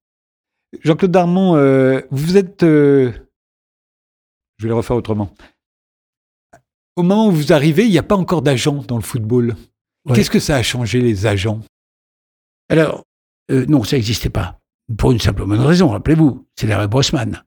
Jean-Claude 0.82 1.10
Darmon, 1.10 1.56
euh, 1.56 2.00
vous 2.10 2.36
êtes... 2.36 2.62
euh, 2.62 3.12
Je 4.58 4.62
vais 4.64 4.68
le 4.68 4.76
refaire 4.76 4.96
autrement. 4.96 5.34
Au 6.96 7.02
moment 7.02 7.26
où 7.26 7.32
vous 7.32 7.52
arrivez, 7.52 7.84
il 7.84 7.90
n'y 7.90 7.98
a 7.98 8.02
pas 8.02 8.16
encore 8.16 8.40
d'agents 8.40 8.82
dans 8.86 8.96
le 8.96 9.02
football. 9.02 9.56
Ouais. 10.06 10.14
Qu'est-ce 10.16 10.30
que 10.30 10.38
ça 10.38 10.56
a 10.56 10.62
changé, 10.62 11.00
les 11.00 11.26
agents? 11.26 11.60
Alors, 12.70 13.04
euh, 13.50 13.66
non, 13.66 13.84
ça 13.84 13.96
n'existait 13.96 14.30
pas. 14.30 14.59
Pour 14.98 15.12
une 15.12 15.20
simple 15.20 15.44
bonne 15.44 15.60
raison, 15.60 15.88
rappelez-vous, 15.88 16.46
c'est 16.56 16.66
l'arrêt 16.66 16.88
Brossman. 16.88 17.44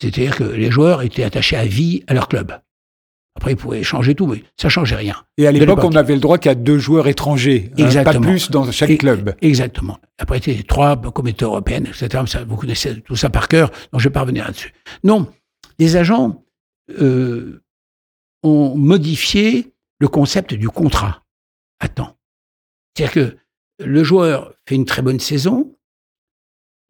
C'est-à-dire 0.00 0.36
que 0.36 0.44
les 0.44 0.70
joueurs 0.70 1.02
étaient 1.02 1.24
attachés 1.24 1.56
à 1.56 1.64
vie 1.64 2.02
à 2.06 2.14
leur 2.14 2.28
club. 2.28 2.52
Après, 3.36 3.52
ils 3.52 3.56
pouvaient 3.56 3.82
changer 3.82 4.14
tout, 4.14 4.26
mais 4.26 4.44
ça 4.56 4.68
changeait 4.68 4.94
rien. 4.94 5.16
Et 5.38 5.46
à 5.48 5.52
l'époque, 5.52 5.82
on 5.82 5.90
n'avait 5.90 6.14
le 6.14 6.20
droit 6.20 6.38
qu'à 6.38 6.54
deux 6.54 6.78
joueurs 6.78 7.08
étrangers, 7.08 7.72
hein, 7.78 8.04
pas 8.04 8.20
plus 8.20 8.48
dans 8.50 8.70
chaque 8.70 8.90
Et- 8.90 8.98
club. 8.98 9.34
Exactement. 9.42 9.98
Après, 10.18 10.38
il 10.38 10.56
y 10.56 10.60
a 10.60 10.62
trois 10.62 10.96
communautés 10.96 11.44
européennes, 11.44 11.86
etc. 11.88 12.22
Ça, 12.26 12.44
vous 12.44 12.56
connaissez 12.56 13.00
tout 13.00 13.16
ça 13.16 13.30
par 13.30 13.48
cœur, 13.48 13.70
donc 13.92 14.00
je 14.00 14.08
vais 14.08 14.12
pas 14.12 14.20
revenir 14.20 14.44
là-dessus. 14.44 14.72
Non, 15.02 15.28
les 15.80 15.96
agents 15.96 16.44
euh, 17.00 17.60
ont 18.44 18.76
modifié 18.76 19.72
le 19.98 20.06
concept 20.06 20.54
du 20.54 20.68
contrat 20.68 21.22
à 21.80 21.88
temps. 21.88 22.16
C'est-à-dire 22.96 23.12
que 23.14 23.36
le 23.84 24.04
joueur 24.04 24.52
fait 24.68 24.76
une 24.76 24.84
très 24.84 25.02
bonne 25.02 25.18
saison, 25.18 25.73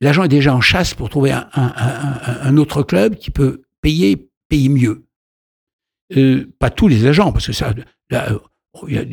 l'agent 0.04 0.24
est 0.24 0.28
déjà 0.28 0.54
en 0.54 0.60
chasse 0.60 0.94
pour 0.94 1.08
trouver 1.08 1.32
un, 1.32 2.56
autre 2.56 2.82
club 2.82 3.16
qui 3.16 3.30
peut 3.30 3.62
payer, 3.80 4.28
payer 4.48 4.68
mieux. 4.68 5.04
Euh, 6.16 6.46
pas 6.58 6.70
tous 6.70 6.88
les 6.88 7.06
agents, 7.06 7.32
parce 7.32 7.46
que 7.46 7.52
ça, 7.52 7.72
euh, 8.12 8.38
il 8.86 8.94
y, 8.94 8.98
a, 8.98 9.04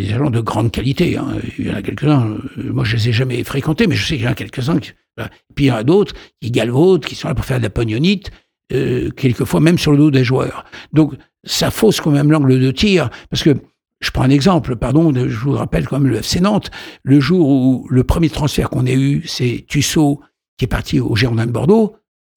des 0.00 0.12
agents 0.12 0.30
de 0.30 0.40
grande 0.40 0.70
qualité. 0.70 1.16
hein. 1.16 1.26
Il 1.58 1.66
y 1.66 1.70
en 1.70 1.74
a 1.74 1.82
quelques-uns. 1.82 2.36
euh, 2.58 2.72
Moi, 2.72 2.84
je 2.84 2.96
les 2.96 3.08
ai 3.08 3.12
jamais 3.12 3.42
fréquentés, 3.42 3.86
mais 3.86 3.96
je 3.96 4.04
sais 4.06 4.16
qu'il 4.16 4.24
y 4.24 4.28
en 4.28 4.32
a 4.32 4.34
quelques-uns. 4.34 4.78
Et 4.78 5.22
puis 5.54 5.66
il 5.66 5.68
y 5.68 5.72
en 5.72 5.76
a 5.76 5.84
d'autres 5.84 6.14
qui 6.40 6.50
galvautent, 6.50 7.06
qui 7.06 7.14
sont 7.14 7.28
là 7.28 7.34
pour 7.34 7.44
faire 7.44 7.58
de 7.58 7.62
la 7.62 7.70
pognonite, 7.70 8.30
euh, 8.72 9.10
quelquefois 9.10 9.60
même 9.60 9.78
sur 9.78 9.92
le 9.92 9.98
dos 9.98 10.10
des 10.10 10.24
joueurs. 10.24 10.64
Donc 10.92 11.14
ça 11.44 11.70
fausse 11.70 12.00
quand 12.00 12.10
même 12.10 12.30
l'angle 12.32 12.60
de 12.60 12.70
tir, 12.70 13.10
parce 13.30 13.42
que 13.42 13.54
je 14.00 14.10
prends 14.10 14.24
un 14.24 14.30
exemple, 14.30 14.76
pardon, 14.76 15.12
je 15.14 15.38
vous 15.38 15.52
rappelle 15.52 15.86
quand 15.86 16.00
même 16.00 16.10
le 16.10 16.18
FC 16.18 16.40
Nantes, 16.40 16.70
le 17.04 17.20
jour 17.20 17.48
où 17.48 17.86
le 17.88 18.04
premier 18.04 18.28
transfert 18.28 18.68
qu'on 18.68 18.86
a 18.86 18.92
eu, 18.92 19.22
c'est 19.24 19.64
Tussaud 19.68 20.20
qui 20.56 20.64
est 20.64 20.68
parti 20.68 21.00
au 21.00 21.14
Girondin 21.16 21.46
de 21.46 21.52
Bordeaux, 21.52 21.96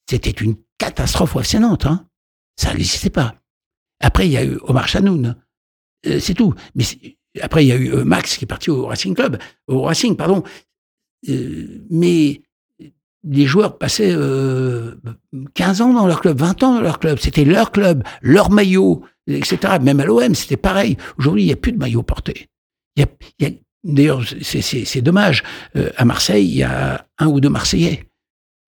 c'était 0.10 0.32
une 0.32 0.56
catastrophe 0.78 1.54
Nantes. 1.56 1.86
Hein. 1.86 2.08
Ça 2.56 2.74
n'existait 2.74 3.10
pas. 3.10 3.36
Après, 4.00 4.28
il 4.28 4.32
y 4.32 4.38
a 4.38 4.44
eu 4.44 4.58
Omar 4.64 4.88
Chanoun. 4.88 5.36
Euh, 6.06 6.20
c'est 6.20 6.34
tout. 6.34 6.54
Mais 6.76 6.84
après, 7.42 7.66
il 7.66 7.68
y 7.68 7.72
a 7.72 7.76
eu 7.76 7.94
euh, 7.94 8.04
Max 8.04 8.38
qui 8.38 8.46
est 8.46 8.48
parti 8.48 8.70
au 8.70 8.86
Racing 8.86 9.16
Club, 9.16 9.38
au 9.68 9.82
Racing, 9.82 10.16
pardon. 10.16 10.44
Euh, 11.30 11.84
mais 11.90 12.42
les 13.24 13.46
joueurs 13.46 13.78
passaient 13.78 14.14
euh, 14.14 14.96
15 15.54 15.82
ans 15.82 15.94
dans 15.94 16.08
leur 16.08 16.22
club, 16.22 16.40
20 16.40 16.64
ans 16.64 16.76
dans 16.76 16.82
leur 16.82 17.00
club. 17.00 17.20
C'était 17.20 17.46
leur 17.46 17.72
club, 17.72 18.04
leur 18.22 18.50
maillot, 18.50 19.04
etc. 19.28 19.78
Même 19.82 20.00
à 20.00 20.06
l'OM, 20.06 20.34
c'était 20.36 20.58
pareil. 20.58 20.98
Aujourd'hui, 21.18 21.44
il 21.44 21.48
n'y 21.48 21.54
a 21.54 21.58
plus 21.58 21.72
de 21.72 21.78
maillot 21.78 22.04
porté. 22.04 22.50
D'ailleurs, 23.84 24.22
c'est- 24.42 25.02
dommage. 25.02 25.44
Euh, 25.76 25.90
à 25.98 26.06
Marseille, 26.06 26.46
il 26.46 26.56
y 26.58 26.64
a 26.64 27.06
un 27.20 27.28
ou 27.28 27.40
deux 27.40 27.50
Marseillais. 27.50 28.06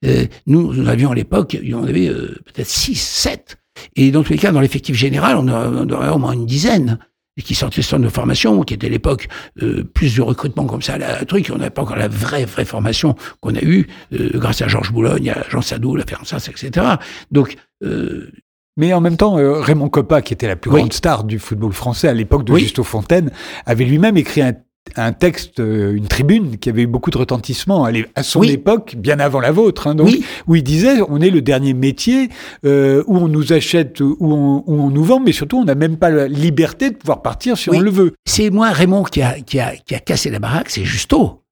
Euh, 0.06 0.26
nous, 0.48 0.74
nous 0.74 0.88
avions 0.88 1.12
à 1.12 1.16
l'époque, 1.16 1.58
il 1.62 1.70
y 1.70 1.74
en 1.74 1.84
avait 1.84 2.08
euh, 2.08 2.38
peut-être 2.46 2.70
6, 2.70 2.96
7. 2.96 3.58
Et 3.96 4.12
dans 4.12 4.24
tous 4.24 4.32
les 4.34 4.40
cas, 4.40 4.52
dans 4.52 4.62
l'effectif 4.62 4.96
général, 4.96 5.36
on 5.38 5.48
aurait 5.90 6.10
au 6.10 6.18
moins 6.18 6.32
une 6.34 6.46
dizaine 6.46 7.00
et 7.38 7.42
qui 7.42 7.56
sortaient 7.56 7.82
de 7.82 7.86
centre 7.86 8.04
de 8.04 8.10
formation, 8.10 8.62
qui 8.64 8.74
était 8.74 8.88
à 8.88 8.90
l'époque 8.90 9.28
euh, 9.62 9.84
plus 9.84 10.16
de 10.18 10.22
recrutement 10.22 10.66
comme 10.66 10.82
ça, 10.82 10.98
la 10.98 11.24
truc, 11.26 11.50
on 11.54 11.58
n'avait 11.58 11.70
pas 11.70 11.82
encore 11.84 11.96
la 11.96 12.10
vraie, 12.10 12.44
vraie 12.46 12.66
formation 12.66 13.16
qu'on 13.42 13.56
a 13.56 13.62
eue 13.62 13.88
euh, 14.14 14.30
grâce 14.34 14.62
à 14.62 14.68
Georges 14.68 14.92
Boulogne, 14.92 15.30
à 15.32 15.46
Jean 15.50 15.62
Sadou, 15.62 15.96
la 15.96 16.06
Fernsas, 16.06 16.48
etc. 16.50 16.86
Donc, 17.32 17.56
euh, 17.84 18.30
Mais 18.78 18.94
en 18.94 19.02
même 19.02 19.18
temps, 19.18 19.34
Raymond 19.62 19.90
Coppa, 19.90 20.22
qui 20.22 20.34
était 20.34 20.48
la 20.48 20.56
plus 20.56 20.72
Oui. 20.72 20.80
grande 20.80 20.94
star 20.94 21.24
du 21.26 21.40
football 21.40 21.74
français 21.74 22.08
à 22.08 22.14
l'époque 22.14 22.46
de 22.46 22.54
Oui. 22.54 22.62
Justo 22.62 22.84
Fontaine, 22.84 23.32
avait 23.66 23.84
lui-même 23.86 24.16
écrit 24.18 24.42
un, 24.42 24.54
un 24.96 25.14
texte, 25.14 25.60
euh, 25.60 25.94
une 25.96 26.08
tribune 26.08 26.58
qui 26.58 26.68
avait 26.70 26.82
eu 26.84 26.88
beaucoup 26.88 27.12
de 27.12 27.18
retentissement 27.18 27.86
à, 28.16 28.24
son 28.24 28.40
Oui. 28.40 28.52
époque, 28.52 28.96
bien 28.98 29.20
avant 29.20 29.40
la 29.40 29.52
vôtre. 29.52 29.88
hein, 29.88 29.94
donc, 29.96 30.08
oui, 30.08 30.26
où 30.48 30.56
il 30.56 30.64
disait 30.64 31.00
on 31.08 31.22
est 31.22 31.30
le 31.30 31.42
dernier 31.42 31.74
métier 31.74 32.30
euh, 32.66 33.04
où 33.06 33.18
on 33.18 33.28
nous 33.28 33.54
achète, 33.54 34.00
où 34.00 34.18
on, 34.20 34.64
où 34.66 34.74
on 34.82 34.90
nous 34.90 35.04
vend, 35.04 35.20
mais 35.20 35.32
surtout 35.32 35.58
on 35.58 35.66
n'a 35.66 35.76
même 35.76 35.98
pas 35.98 36.10
la 36.10 36.28
liberté 36.28 36.90
de 36.90 36.96
pouvoir 36.96 37.22
partir 37.22 37.58
si 37.58 37.70
Oui. 37.70 37.78
on 37.78 37.82
le 37.82 37.92
veut. 37.92 38.14
c'est 38.26 38.50
moi, 38.50 38.72
Raymond, 38.72 39.04
qui 39.04 39.22
a, 39.22 39.40
qui, 39.42 39.60
a, 39.60 39.76
qui 39.76 39.94
a 39.96 40.00
cassé 40.00 40.30
la 40.32 40.40
baraque, 40.40 40.70
c'est 40.72 40.84
Justo. 40.86 41.44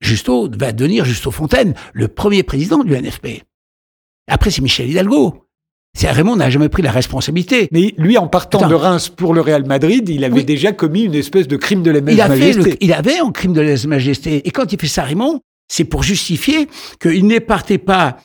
Justo 0.00 0.48
va 0.56 0.70
devenir 0.72 1.04
Justo 1.04 1.30
Fontaine, 1.32 1.74
le 1.92 2.06
premier 2.06 2.44
président 2.44 2.84
du 2.84 2.92
NFP. 2.94 3.42
Après, 4.30 4.50
c'est 4.50 4.62
Michel 4.62 4.88
Hidalgo. 4.88 5.47
C'est 5.98 6.08
Raymond 6.12 6.36
n'a 6.36 6.48
jamais 6.48 6.68
pris 6.68 6.80
la 6.82 6.92
responsabilité. 6.92 7.68
Mais 7.72 7.92
lui, 7.98 8.16
en 8.18 8.28
partant 8.28 8.58
Attends. 8.58 8.68
de 8.68 8.74
Reims 8.76 9.08
pour 9.08 9.34
le 9.34 9.40
Real 9.40 9.66
Madrid, 9.66 10.08
il 10.08 10.22
avait 10.22 10.32
Oui. 10.36 10.44
déjà 10.44 10.70
commis 10.70 11.02
une 11.02 11.14
espèce 11.16 11.48
de 11.48 11.56
crime 11.56 11.82
de 11.82 11.90
la 11.90 11.98
il, 11.98 12.76
il 12.80 12.92
avait 12.92 13.18
un 13.18 13.32
crime 13.32 13.52
de 13.52 13.60
lèse-majesté. 13.60 14.46
Et 14.46 14.52
quand 14.52 14.72
il 14.72 14.78
fait 14.78 14.86
ça, 14.86 15.02
Raymond, 15.02 15.40
c'est 15.66 15.82
pour 15.82 16.04
justifier 16.04 16.68
qu'il 17.02 17.26
ne 17.26 17.40
partait 17.40 17.78
pas 17.78 18.18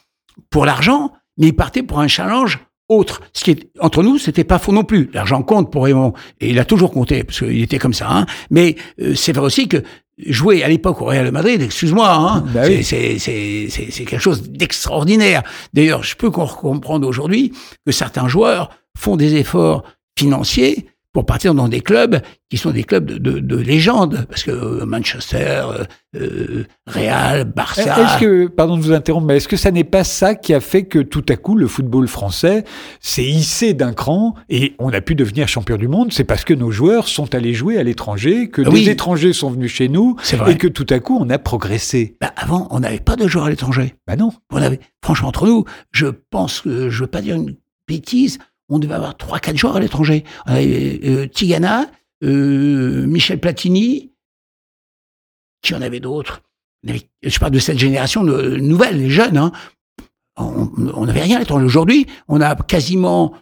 pour 0.52 0.68
l'argent, 0.68 1.14
mais 1.40 1.48
il 1.48 1.56
partait 1.56 1.82
pour 1.82 2.00
un 2.00 2.08
challenge 2.08 2.60
autre. 2.90 3.22
Ce 3.34 3.44
qui 3.44 3.50
est, 3.52 3.68
entre 3.80 4.04
nous, 4.04 4.20
c'était 4.20 4.44
pas 4.44 4.60
faux 4.60 4.72
non 4.72 4.84
plus. 4.84 5.10
L'argent 5.12 5.42
compte 5.42 5.72
pour 5.72 5.86
Raymond. 5.86 6.14
Et 6.42 6.52
il 6.52 6.60
a 6.60 6.66
toujours 6.66 6.92
compté, 6.92 7.24
parce 7.24 7.40
qu'il 7.40 7.64
était 7.64 7.80
comme 7.80 7.94
ça. 7.96 8.08
Hein. 8.08 8.28
Mais 8.52 8.76
euh, 9.02 9.16
c'est 9.16 9.34
vrai 9.34 9.46
aussi 9.48 9.68
que 9.68 9.78
jouer 10.18 10.64
à 10.64 10.68
l'époque 10.68 11.02
au 11.02 11.06
Real 11.06 11.32
Madrid, 11.32 11.62
excuse-moi, 11.62 12.10
hein, 12.14 12.44
Bah 12.54 12.66
c'est- 12.66 12.78
oui. 12.78 12.84
c'est 12.84 13.20
c'est- 13.20 13.68
c'est- 13.70 13.92
c'est 13.92 14.06
quelque 14.06 14.22
chose 14.22 14.44
d'extraordinaire. 14.50 15.44
D'ailleurs, 15.74 16.04
je 16.04 16.16
peux 16.16 16.30
com- 16.32 16.48
comprendre 16.48 17.08
aujourd'hui 17.08 17.52
que 17.86 17.92
certains 17.92 18.28
joueurs 18.28 18.70
font 18.98 19.16
des 19.16 19.36
efforts 19.36 19.84
financiers 20.18 20.86
pour 21.14 21.26
partir 21.28 21.54
dans 21.54 21.68
des 21.68 21.82
clubs 21.82 22.20
qui 22.50 22.58
sont 22.58 22.72
des 22.72 22.84
clubs 22.84 23.06
de, 23.06 23.18
de, 23.18 23.40
de 23.40 23.56
légende, 23.58 24.26
parce 24.30 24.44
que 24.44 24.52
euh, 24.52 24.86
Manchester, 24.86 25.64
euh, 25.68 25.84
euh, 26.16 26.66
Real, 26.88 27.46
Barça. 27.46 27.84
Est-ce 27.84 28.20
que, 28.20 28.48
pardon 28.48 28.78
de 28.78 28.82
vous 28.82 28.92
interrompre, 28.92 29.28
mais 29.28 29.38
est-ce 29.38 29.48
que 29.48 29.56
ça 29.56 29.72
n'est 29.72 29.84
pas 29.84 30.04
ça 30.04 30.36
qui 30.36 30.54
a 30.54 30.60
fait 30.60 30.86
que 30.86 31.00
tout 31.00 31.24
à 31.30 31.36
coup 31.36 31.56
le 31.56 31.68
football 31.68 32.08
français 32.08 32.64
s'est 33.00 33.24
hissé 33.24 33.74
d'un 33.74 33.94
cran 33.94 34.34
et 34.50 34.74
on 34.80 34.92
a 34.92 35.02
pu 35.02 35.16
devenir 35.16 35.48
champion 35.48 35.78
du 35.78 35.88
monde? 35.88 36.12
C'est 36.12 36.24
parce 36.24 36.44
que 36.44 36.54
nos 36.54 36.72
joueurs 36.72 37.08
sont 37.08 37.34
allés 37.36 37.54
jouer 37.54 37.78
à 37.78 37.84
l'étranger, 37.84 38.50
que 38.50 38.64
Ah 38.66 38.70
des 38.70 38.76
oui. 38.76 38.90
étrangers 38.90 39.34
sont 39.34 39.52
venus 39.52 39.72
chez 39.72 39.90
nous 39.90 40.16
et 40.48 40.58
que 40.58 40.68
tout 40.68 40.88
à 40.90 41.00
coup 41.00 41.18
on 41.20 41.30
a 41.30 41.38
progressé. 41.38 42.18
Bah, 42.22 42.34
avant, 42.38 42.68
on 42.72 42.80
n'avait 42.80 43.00
pas 43.00 43.16
de 43.16 43.28
joueurs 43.28 43.46
à 43.46 43.50
l'étranger. 43.50 43.94
Bah 44.08 44.16
non. 44.16 44.32
On 44.52 44.58
avait, 44.58 44.80
franchement, 45.04 45.28
entre 45.30 45.46
nous, 45.46 45.66
je 45.92 46.08
pense 46.30 46.62
que, 46.62 46.90
je 46.90 47.02
veux 47.02 47.08
pas 47.08 47.22
dire 47.22 47.36
une 47.36 47.56
bêtise, 47.88 48.40
on 48.76 48.80
devait 48.80 48.94
avoir 48.96 49.16
trois, 49.18 49.40
quatre 49.40 49.58
joueurs 49.58 49.76
à 49.76 49.80
l'étranger. 49.80 50.24
On 50.46 50.52
avait 50.54 51.00
euh, 51.04 51.28
Tigana, 51.28 51.90
euh, 52.24 53.06
Michel 53.06 53.40
Platini, 53.40 54.12
qui 55.62 55.76
en 55.76 55.82
avait 55.82 56.00
d'autres? 56.00 56.42
Je 57.24 57.40
parle 57.40 57.52
de 57.54 57.60
cette 57.60 57.78
génération 57.78 58.24
de- 58.24 58.58
nouvelle, 58.58 58.98
les 58.98 59.10
jeunes. 59.10 59.38
Hein. 59.38 59.52
On 60.36 61.06
n'avait 61.06 61.22
rien 61.22 61.38
à 61.38 61.40
l'étranger. 61.40 61.66
Aujourd'hui, 61.66 62.08
on 62.28 62.42
a 62.42 62.56
quasiment 62.56 63.34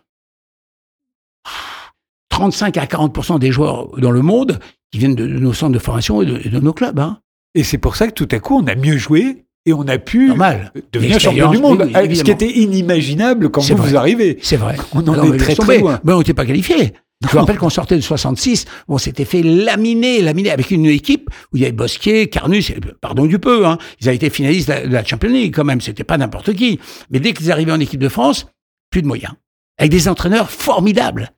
35 2.30 2.78
à 2.78 2.86
40% 2.86 3.40
des 3.40 3.52
joueurs 3.52 3.88
dans 4.00 4.12
le 4.12 4.22
monde 4.22 4.60
qui 4.92 5.00
viennent 5.00 5.16
de, 5.16 5.26
nos 5.26 5.54
centres 5.54 5.74
de 5.74 5.80
formation 5.80 6.22
et 6.22 6.26
de, 6.26 6.42
et 6.46 6.50
de 6.50 6.60
nos 6.60 6.74
clubs. 6.74 7.00
Hein. 7.00 7.22
Et 7.56 7.64
c'est 7.64 7.78
pour 7.78 7.96
ça 7.96 8.08
que 8.08 8.14
tout 8.14 8.28
à 8.32 8.40
coup 8.40 8.58
on 8.58 8.68
a 8.68 8.76
mieux 8.76 8.98
joué 8.98 9.46
et 9.66 9.74
on 9.74 9.88
a 9.88 9.98
pu 9.98 10.28
Normal. 10.28 10.72
devenir 10.92 11.20
champion 11.20 11.52
du 11.52 11.60
monde. 11.60 11.82
oui, 11.82 11.88
oui, 11.88 11.92
Ah, 11.94 12.16
ce 12.16 12.24
qui 12.24 12.32
était 12.32 12.50
inimaginable 12.50 13.50
quand 13.50 13.62
vous, 13.62 13.76
vous 13.76 13.96
arrivez. 13.96 14.40
C'est 14.42 14.58
vrai. 14.58 14.78
On 14.94 15.08
en 15.08 15.24
est 15.24 15.30
mais 15.30 15.38
très 15.38 15.56
très 15.56 15.80
loin. 15.80 16.00
Ben, 16.04 16.16
on 16.16 16.20
n'était 16.20 16.34
pas 16.34 16.46
qualifié. 16.46 16.94
Je 17.30 17.36
me 17.36 17.40
rappelle 17.40 17.60
qu'on 17.60 17.70
sortait 17.70 17.96
de 17.96 18.02
66, 18.02 18.66
on 18.88 18.98
s'était 18.98 19.26
fait 19.26 19.44
laminer, 19.44 20.24
laminer 20.24 20.50
avec 20.50 20.72
une 20.72 20.88
équipe 20.88 21.30
où 21.54 21.58
il 21.58 21.62
y 21.62 21.66
avait 21.66 21.72
Bosquier, 21.72 22.28
Carnus, 22.30 22.72
pardon 23.00 23.28
du 23.28 23.38
peu, 23.38 23.68
hein. 23.68 23.78
Ils 24.00 24.08
avaient 24.08 24.16
été 24.16 24.32
finalistes 24.32 24.70
de 24.70 24.74
la, 24.74 24.88
de 24.88 24.92
la 24.92 25.06
Champions 25.06 25.30
League 25.30 25.54
quand 25.56 25.64
même, 25.64 25.82
c'était 25.82 26.04
pas 26.04 26.18
n'importe 26.18 26.54
qui. 26.54 26.80
Mais 27.12 27.20
dès 27.20 27.34
qu'ils 27.34 27.52
arrivaient 27.52 27.72
en 27.72 27.80
équipe 27.80 28.00
de 28.00 28.10
France, 28.10 28.48
plus 28.90 29.04
de 29.04 29.08
moyens. 29.08 29.34
Avec 29.78 29.92
des 29.92 30.08
entraîneurs 30.08 30.50
formidables. 30.50 31.32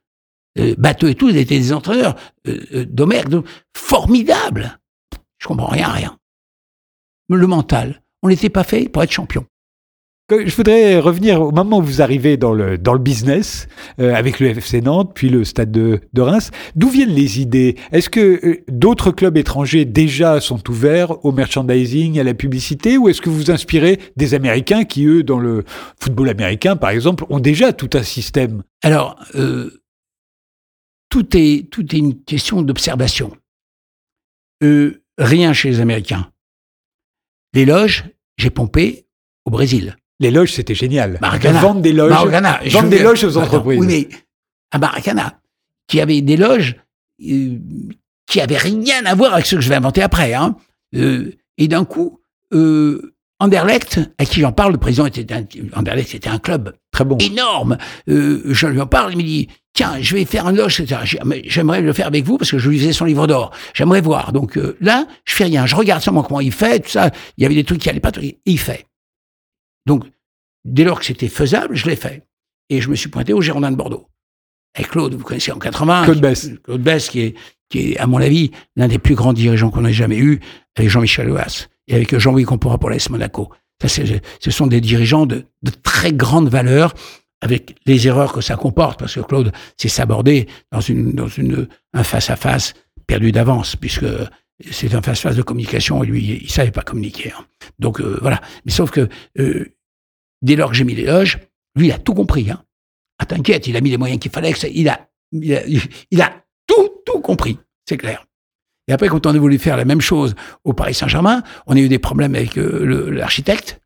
Euh, 0.57 0.73
Bateau 0.77 1.07
et 1.07 1.15
tout, 1.15 1.29
ils 1.29 1.37
étaient 1.37 1.59
des 1.59 1.73
entraîneurs, 1.73 2.15
euh, 2.47 2.85
euh, 2.95 3.41
formidables. 3.75 4.79
Je 5.39 5.47
comprends 5.47 5.67
rien, 5.67 5.89
rien. 5.89 6.17
Le 7.29 7.47
mental. 7.47 8.02
On 8.23 8.29
n'était 8.29 8.49
pas 8.49 8.63
fait 8.63 8.89
pour 8.89 9.03
être 9.03 9.11
champion. 9.11 9.45
Je 10.31 10.55
voudrais 10.55 10.99
revenir 10.99 11.41
au 11.41 11.51
moment 11.51 11.79
où 11.79 11.83
vous 11.83 12.01
arrivez 12.01 12.37
dans 12.37 12.53
le, 12.53 12.77
dans 12.77 12.93
le 12.93 12.99
business, 12.99 13.67
euh, 13.99 14.15
avec 14.15 14.39
le 14.39 14.47
FC 14.47 14.81
Nantes, 14.81 15.11
puis 15.13 15.29
le 15.29 15.43
stade 15.43 15.71
de, 15.71 15.99
de 16.13 16.21
Reims. 16.21 16.49
D'où 16.75 16.87
viennent 16.89 17.13
les 17.13 17.41
idées? 17.41 17.75
Est-ce 17.91 18.09
que 18.09 18.39
euh, 18.43 18.63
d'autres 18.69 19.11
clubs 19.11 19.35
étrangers 19.37 19.83
déjà 19.83 20.39
sont 20.39 20.67
ouverts 20.69 21.23
au 21.25 21.33
merchandising, 21.33 22.19
à 22.19 22.23
la 22.23 22.33
publicité, 22.33 22.97
ou 22.97 23.09
est-ce 23.09 23.21
que 23.21 23.29
vous 23.29 23.35
vous 23.35 23.51
inspirez 23.51 23.99
des 24.15 24.33
Américains 24.33 24.85
qui, 24.85 25.05
eux, 25.05 25.23
dans 25.23 25.39
le 25.39 25.65
football 25.99 26.29
américain, 26.29 26.77
par 26.77 26.91
exemple, 26.91 27.25
ont 27.29 27.39
déjà 27.39 27.73
tout 27.73 27.89
un 27.93 28.03
système? 28.03 28.63
Alors, 28.81 29.19
euh, 29.35 29.83
tout, 31.09 31.37
est, 31.37 31.69
tout 31.69 31.93
est 31.93 31.99
une 31.99 32.23
question 32.23 32.61
d'observation. 32.61 33.35
Rien 35.17 35.51
chez 35.51 35.69
les 35.69 35.79
Américains. 35.81 36.29
Les 37.53 37.65
loges, 37.65 38.05
j'ai 38.37 38.49
pompé 38.49 39.05
au 39.45 39.51
Brésil. 39.51 39.97
Les 40.19 40.31
loges, 40.31 40.53
c'était 40.53 40.75
génial. 40.75 41.17
Maracana. 41.21 41.59
Vendre 41.61 41.81
des 41.81 41.93
loges, 41.93 42.09
Maracana, 42.11 42.59
vendre 42.69 42.89
des 42.89 42.99
loges 42.99 43.23
aux 43.23 43.37
Attends, 43.37 43.47
entreprises. 43.47 43.79
Oui, 43.79 43.87
mais 43.87 44.07
à 44.71 44.77
Maracana, 44.79 45.39
qui 45.87 45.99
avait 45.99 46.21
des 46.21 46.37
loges 46.37 46.75
euh, 47.21 47.57
qui 48.27 48.41
avaient 48.41 48.57
rien 48.57 49.05
à 49.05 49.15
voir 49.15 49.33
avec 49.33 49.45
ce 49.45 49.55
que 49.55 49.61
je 49.61 49.69
vais 49.69 49.75
inventer 49.75 50.01
après. 50.01 50.33
Hein. 50.33 50.55
Euh, 50.95 51.31
et 51.57 51.67
d'un 51.67 51.85
coup, 51.85 52.21
euh, 52.53 53.13
Anderlecht, 53.39 53.99
à 54.17 54.25
qui 54.25 54.39
j'en 54.39 54.51
parle, 54.51 54.71
le 54.71 54.77
président 54.77 55.05
était 55.05 55.33
un, 55.33 55.43
Anderlecht, 55.75 56.09
c'était 56.09 56.29
un 56.29 56.39
club 56.39 56.75
Très 56.91 57.05
bon. 57.05 57.17
énorme. 57.17 57.77
Euh, 58.09 58.41
je 58.45 58.67
lui 58.67 58.79
en 58.79 58.87
parle, 58.87 59.11
il 59.13 59.17
me 59.17 59.23
dit 59.23 59.49
tiens, 59.73 59.99
je 59.99 60.15
vais 60.15 60.25
faire 60.25 60.47
un 60.47 60.51
loge, 60.51 60.79
etc. 60.79 61.01
J'aimerais 61.45 61.81
le 61.81 61.93
faire 61.93 62.07
avec 62.07 62.23
vous 62.25 62.37
parce 62.37 62.51
que 62.51 62.57
je 62.57 62.69
lui 62.69 62.79
faisais 62.79 62.93
son 62.93 63.05
livre 63.05 63.27
d'or. 63.27 63.51
J'aimerais 63.73 64.01
voir. 64.01 64.31
Donc 64.31 64.57
euh, 64.57 64.77
là, 64.79 65.07
je 65.25 65.35
fais 65.35 65.45
rien. 65.45 65.65
Je 65.65 65.75
regarde 65.75 66.01
seulement 66.01 66.23
comment 66.23 66.39
il 66.39 66.51
fait, 66.51 66.79
tout 66.79 66.91
ça. 66.91 67.11
Il 67.37 67.43
y 67.43 67.45
avait 67.45 67.55
des 67.55 67.63
trucs 67.63 67.79
qui 67.79 67.89
allaient 67.89 67.99
pas. 67.99 68.11
Et 68.21 68.39
il 68.45 68.59
fait. 68.59 68.85
Donc, 69.85 70.05
dès 70.63 70.83
lors 70.83 70.99
que 70.99 71.05
c'était 71.05 71.27
faisable, 71.27 71.75
je 71.75 71.87
l'ai 71.87 71.95
fait. 71.95 72.23
Et 72.69 72.81
je 72.81 72.89
me 72.89 72.95
suis 72.95 73.09
pointé 73.09 73.33
au 73.33 73.41
Girondin 73.41 73.71
de 73.71 73.75
Bordeaux. 73.75 74.07
Avec 74.75 74.89
Claude, 74.89 75.13
vous 75.13 75.23
connaissez 75.23 75.51
en 75.51 75.59
80. 75.59 76.05
Claude 76.05 76.21
Bess. 76.21 76.49
Claude 76.63 76.81
Bess, 76.81 77.09
qui 77.09 77.19
est, 77.21 77.35
qui 77.69 77.91
est, 77.91 77.97
à 77.97 78.07
mon 78.07 78.19
avis, 78.19 78.51
l'un 78.75 78.87
des 78.87 78.97
plus 78.97 79.15
grands 79.15 79.33
dirigeants 79.33 79.69
qu'on 79.69 79.85
ait 79.85 79.93
jamais 79.93 80.17
eu, 80.17 80.39
avec 80.75 80.89
Jean-Michel 80.89 81.29
Aulas 81.29 81.67
et 81.87 81.95
avec 81.95 82.17
Jean-Louis 82.17 82.45
Compora 82.45 82.77
pour 82.77 82.89
l'AS 82.89 83.09
Monaco. 83.09 83.51
Ça, 83.81 84.03
ce 84.39 84.51
sont 84.51 84.67
des 84.67 84.81
dirigeants 84.81 85.25
de, 85.25 85.45
de 85.61 85.71
très 85.83 86.13
grande 86.13 86.49
valeur, 86.49 86.93
avec 87.43 87.75
les 87.85 88.07
erreurs 88.07 88.31
que 88.31 88.39
ça 88.41 88.55
comporte, 88.55 88.97
parce 88.99 89.15
que 89.15 89.19
Claude 89.19 89.51
s'est 89.77 89.89
sabordé 89.89 90.47
dans, 90.71 90.79
une, 90.79 91.11
dans 91.11 91.27
une, 91.27 91.67
un 91.93 92.03
face-à-face 92.03 92.73
perdu 93.05 93.33
d'avance, 93.33 93.75
puisque 93.75 94.05
c'est 94.71 94.95
un 94.95 95.01
face-à-face 95.01 95.35
de 95.35 95.41
communication 95.41 96.03
et 96.03 96.07
lui, 96.07 96.39
il 96.41 96.49
savait 96.49 96.71
pas 96.71 96.83
communiquer. 96.83 97.33
hein. 97.37 97.45
Donc 97.79 97.99
euh, 97.99 98.17
voilà. 98.21 98.39
Mais 98.65 98.71
sauf 98.71 98.91
que 98.91 99.09
euh, 99.39 99.65
dès 100.41 100.55
lors 100.55 100.69
que 100.69 100.75
j'ai 100.77 100.85
mis 100.85 100.95
les 100.95 101.05
loges, 101.05 101.39
lui, 101.75 101.87
il 101.87 101.91
a 101.91 101.99
tout 101.99 102.13
compris. 102.13 102.49
Hein. 102.49 102.63
Ah, 103.19 103.25
t'inquiète, 103.25 103.67
il 103.67 103.75
a 103.75 103.81
mis 103.81 103.89
les 103.89 103.97
moyens 103.97 104.21
qu'il 104.21 104.31
fallait. 104.31 104.51
il, 104.51 104.87
a, 104.87 105.09
il, 105.33 106.21
a, 106.21 106.33
tout, 106.65 106.89
tout 107.05 107.19
compris. 107.19 107.59
C'est 107.87 107.97
clair. 107.97 108.25
Et 108.87 108.93
après, 108.93 109.09
quand 109.09 109.25
on 109.25 109.35
a 109.35 109.37
voulu 109.37 109.59
faire 109.59 109.75
la 109.75 109.85
même 109.85 110.01
chose 110.01 110.33
au 110.63 110.71
Paris 110.73 110.93
Saint-Germain, 110.93 111.43
on 111.67 111.75
a 111.75 111.79
eu 111.79 111.89
des 111.89 111.99
problèmes 111.99 112.35
avec 112.35 112.57
euh, 112.57 113.09
l'architecte. 113.11 113.81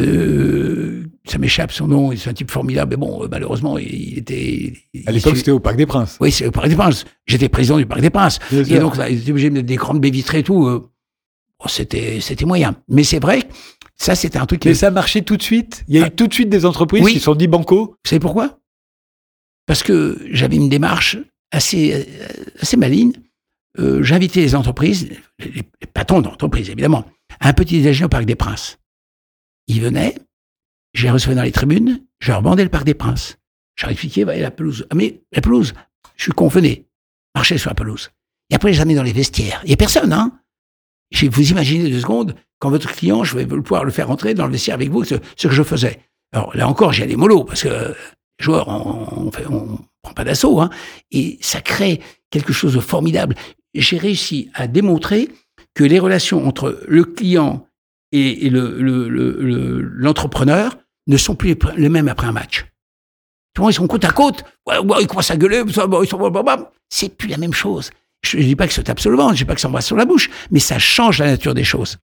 Euh, 0.00 1.04
ça 1.24 1.38
m'échappe 1.38 1.70
son 1.72 1.86
nom, 1.86 2.16
c'est 2.16 2.30
un 2.30 2.32
type 2.32 2.50
formidable, 2.50 2.90
mais 2.90 2.96
bon, 2.96 3.22
euh, 3.24 3.28
malheureusement, 3.30 3.78
il, 3.78 4.18
était. 4.18 4.72
il- 4.94 5.02
À 5.06 5.12
l'époque, 5.12 5.36
c'était 5.36 5.50
au 5.50 5.60
Parc 5.60 5.76
des 5.76 5.86
Princes. 5.86 6.16
Oui, 6.20 6.32
c'est 6.32 6.46
au 6.46 6.50
Parc 6.50 6.68
des 6.68 6.76
Princes. 6.76 7.04
J'étais 7.26 7.48
président 7.48 7.76
du 7.76 7.86
Parc 7.86 8.00
des 8.00 8.10
Princes. 8.10 8.38
Bien 8.50 8.60
Et 8.60 8.64
sûr. 8.64 8.80
donc, 8.80 8.96
là, 8.96 9.08
ils 9.10 9.20
étaient 9.20 9.30
obligés 9.30 9.50
de 9.50 9.54
mettre 9.54 9.66
des 9.66 9.76
grandes 9.76 10.00
baies 10.00 10.10
vitrées 10.10 10.38
et 10.40 10.42
tout. 10.42 10.66
euh, 10.66 10.78
bon, 11.60 11.68
c'était, 11.68 12.20
c'était 12.20 12.44
moyen. 12.46 12.74
Mais 12.88 13.04
c'est 13.04 13.20
vrai, 13.20 13.42
ça, 13.96 14.14
c'était 14.14 14.38
un 14.38 14.46
truc 14.46 14.60
qui. 14.60 14.68
Mais 14.68 14.74
ça 14.74 14.90
marchait 14.90 15.22
tout 15.22 15.36
de 15.36 15.42
suite? 15.42 15.84
Il 15.88 15.96
y 15.96 15.98
a 16.00 16.04
Ah. 16.04 16.08
eu 16.08 16.10
tout 16.10 16.26
de 16.26 16.34
suite 16.34 16.48
des 16.48 16.64
entreprises 16.64 17.02
Oui. 17.04 17.12
qui 17.12 17.18
se 17.18 17.24
sont 17.26 17.34
dit 17.34 17.46
banco? 17.46 17.88
Vous 18.02 18.08
savez 18.08 18.20
pourquoi? 18.20 18.58
Parce 19.66 19.82
que 19.82 20.18
j'avais 20.30 20.56
une 20.56 20.68
démarche 20.68 21.18
assez, 21.52 22.06
assez 22.60 22.76
maligne. 22.76 23.12
Euh, 23.78 24.02
J'invitais 24.02 24.40
les 24.40 24.54
entreprises, 24.54 25.08
les, 25.38 25.46
les 25.54 25.62
patrons 25.94 26.20
d'entreprises 26.20 26.68
évidemment, 26.68 27.04
à 27.40 27.48
un 27.48 27.52
petit 27.52 27.80
déjeuner 27.80 28.06
au 28.06 28.08
Parc 28.08 28.24
des 28.24 28.34
Princes. 28.34 28.78
Ils 29.72 29.80
venaient, 29.80 30.14
je 30.92 31.04
les 31.04 31.10
recevais 31.10 31.34
dans 31.34 31.42
les 31.42 31.50
tribunes, 31.50 32.02
je 32.20 32.30
leur 32.30 32.42
le 32.42 32.68
Parc 32.68 32.84
des 32.84 32.92
Princes. 32.92 33.38
Expliquais, 33.88 34.22
voyez 34.22 34.42
la 34.42 34.50
pelouse. 34.50 34.86
Ah, 34.90 34.94
mais 34.94 35.22
la 35.32 35.40
pelouse, 35.40 35.72
je 36.16 36.24
suis 36.24 36.32
convenu, 36.32 36.84
marcher 37.34 37.56
sur 37.56 37.70
la 37.70 37.74
pelouse. 37.74 38.10
Et 38.50 38.54
après, 38.54 38.74
je 38.74 38.84
les 38.84 38.94
dans 38.94 39.02
les 39.02 39.14
vestiaires. 39.14 39.60
Il 39.64 39.68
n'y 39.68 39.72
a 39.72 39.78
personne, 39.78 40.12
hein 40.12 40.38
Vous 41.10 41.50
imaginez 41.50 41.90
deux 41.90 42.00
secondes, 42.00 42.36
quand 42.58 42.68
votre 42.68 42.92
client, 42.92 43.24
je 43.24 43.36
vais 43.36 43.46
pouvoir 43.46 43.84
le 43.84 43.90
faire 43.90 44.08
rentrer 44.08 44.34
dans 44.34 44.44
le 44.44 44.52
vestiaire 44.52 44.74
avec 44.74 44.90
vous, 44.90 45.04
ce, 45.04 45.14
ce 45.36 45.48
que 45.48 45.54
je 45.54 45.62
faisais. 45.62 46.00
Alors 46.32 46.54
là 46.54 46.68
encore, 46.68 46.92
j'y 46.92 47.02
allais 47.02 47.16
mollo, 47.16 47.44
parce 47.44 47.62
que 47.62 47.68
les 47.68 48.44
joueurs, 48.44 48.68
on, 48.68 49.30
on 49.48 49.78
prend 50.02 50.12
pas 50.14 50.24
d'assaut, 50.24 50.60
hein, 50.60 50.68
et 51.10 51.38
ça 51.40 51.62
crée 51.62 52.02
quelque 52.30 52.52
chose 52.52 52.74
de 52.74 52.80
formidable. 52.80 53.36
J'ai 53.74 53.96
réussi 53.96 54.50
à 54.52 54.68
démontrer 54.68 55.30
que 55.74 55.82
les 55.82 55.98
relations 55.98 56.46
entre 56.46 56.84
le 56.86 57.04
client 57.04 57.66
et, 58.12 58.46
et 58.46 58.50
le- 58.50 58.80
le- 58.80 59.08
le- 59.08 59.36
le- 59.40 59.80
l'entrepreneur 59.80 60.76
ne 61.06 61.16
sont 61.16 61.34
plus 61.34 61.56
les 61.76 61.88
mêmes 61.88 62.08
après 62.08 62.26
un 62.26 62.32
match. 62.32 62.66
Tu 63.54 63.60
vois, 63.60 63.70
ils 63.70 63.74
sont 63.74 63.86
côte 63.86 64.04
à 64.04 64.10
côte, 64.12 64.44
ils 65.00 65.06
commencent 65.06 65.30
à 65.30 65.36
gueuler, 65.36 65.62
ils 65.66 65.72
sont- 65.74 66.66
c'est 66.90 67.16
plus 67.16 67.28
la 67.28 67.36
même 67.38 67.52
chose. 67.52 67.90
Je 68.24 68.36
ne 68.38 68.42
dis 68.42 68.56
pas 68.56 68.66
que 68.68 68.72
c'est 68.72 68.88
absolument, 68.88 69.30
je 69.32 69.38
dis 69.38 69.44
pas 69.44 69.54
que 69.54 69.60
ça 69.60 69.68
embrasse 69.68 69.86
sur 69.86 69.96
la 69.96 70.04
bouche, 70.04 70.30
mais 70.50 70.60
ça 70.60 70.78
change 70.78 71.18
la 71.18 71.26
nature 71.26 71.54
des 71.54 71.64
choses. 71.64 71.98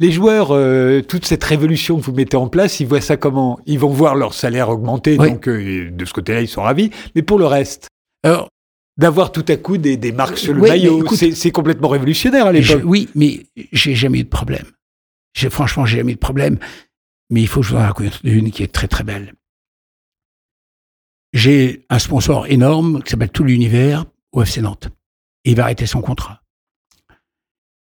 Les 0.00 0.12
joueurs, 0.12 0.48
euh, 0.54 1.02
toute 1.02 1.26
cette 1.26 1.42
révolution 1.44 1.98
que 1.98 2.02
vous 2.04 2.12
mettez 2.12 2.36
en 2.36 2.48
place, 2.48 2.78
ils 2.80 2.86
voient 2.86 3.00
ça 3.00 3.16
comment? 3.16 3.58
Ils 3.66 3.78
vont 3.80 3.88
voir 3.90 4.14
leur 4.14 4.32
salaire 4.32 4.68
augmenter, 4.70 5.16
donc 5.16 5.48
euh, 5.48 5.90
de 5.90 6.04
ce 6.04 6.12
côté-là, 6.12 6.40
ils 6.40 6.48
sont 6.48 6.62
ravis. 6.62 6.90
Mais 7.16 7.22
pour 7.22 7.38
le 7.38 7.46
reste, 7.46 7.88
Alors, 8.22 8.48
d'avoir 8.96 9.30
tout 9.32 9.44
à 9.48 9.56
coup 9.56 9.76
des, 9.76 9.96
des 9.96 10.12
marques 10.12 10.38
sur 10.38 10.54
le 10.54 10.60
Oui, 10.62 10.68
maillot, 10.70 11.04
c'est 11.14 11.50
complètement 11.50 11.88
révolutionnaire 11.88 12.46
à 12.46 12.52
l'époque. 12.52 12.82
oui, 12.84 13.08
mais 13.14 13.46
j'ai 13.72 13.94
jamais 13.94 14.20
eu 14.20 14.24
de 14.24 14.28
problème. 14.28 14.66
J'ai, 15.38 15.50
franchement, 15.50 15.86
j'ai 15.86 15.98
jamais 15.98 16.14
de 16.14 16.18
problème. 16.18 16.58
Mais 17.30 17.40
il 17.40 17.46
faut 17.46 17.60
que 17.60 17.66
je 17.66 17.72
vous 17.72 17.78
en 17.78 17.82
raconte 17.82 18.20
une 18.24 18.50
qui 18.50 18.64
est 18.64 18.72
très 18.72 18.88
très 18.88 19.04
belle. 19.04 19.34
J'ai 21.32 21.86
un 21.90 22.00
sponsor 22.00 22.46
énorme 22.48 23.02
qui 23.02 23.10
s'appelle 23.10 23.30
Tout 23.30 23.44
l'univers 23.44 24.04
au 24.32 24.42
FC 24.42 24.60
Nantes. 24.60 24.88
Il 25.44 25.54
va 25.54 25.64
arrêter 25.64 25.86
son 25.86 26.00
contrat. 26.00 26.42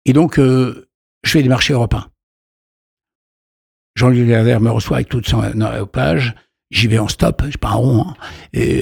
Et 0.05 0.13
donc, 0.13 0.39
euh, 0.39 0.89
je 1.25 1.31
fais 1.31 1.43
des 1.43 1.49
marchés 1.49 1.73
européens. 1.73 2.09
Jean-Luc 3.97 4.29
Gardère 4.29 4.61
me 4.61 4.71
reçoit 4.71 4.99
avec 4.99 5.09
toute 5.09 5.27
son 5.27 5.43
page. 5.93 6.35
J'y 6.71 6.87
vais 6.87 6.99
en 6.99 7.09
stop, 7.09 7.43
je 7.51 7.59
pas 7.59 7.71
un 7.71 7.75
rond, 7.75 8.07
hein, 8.09 8.17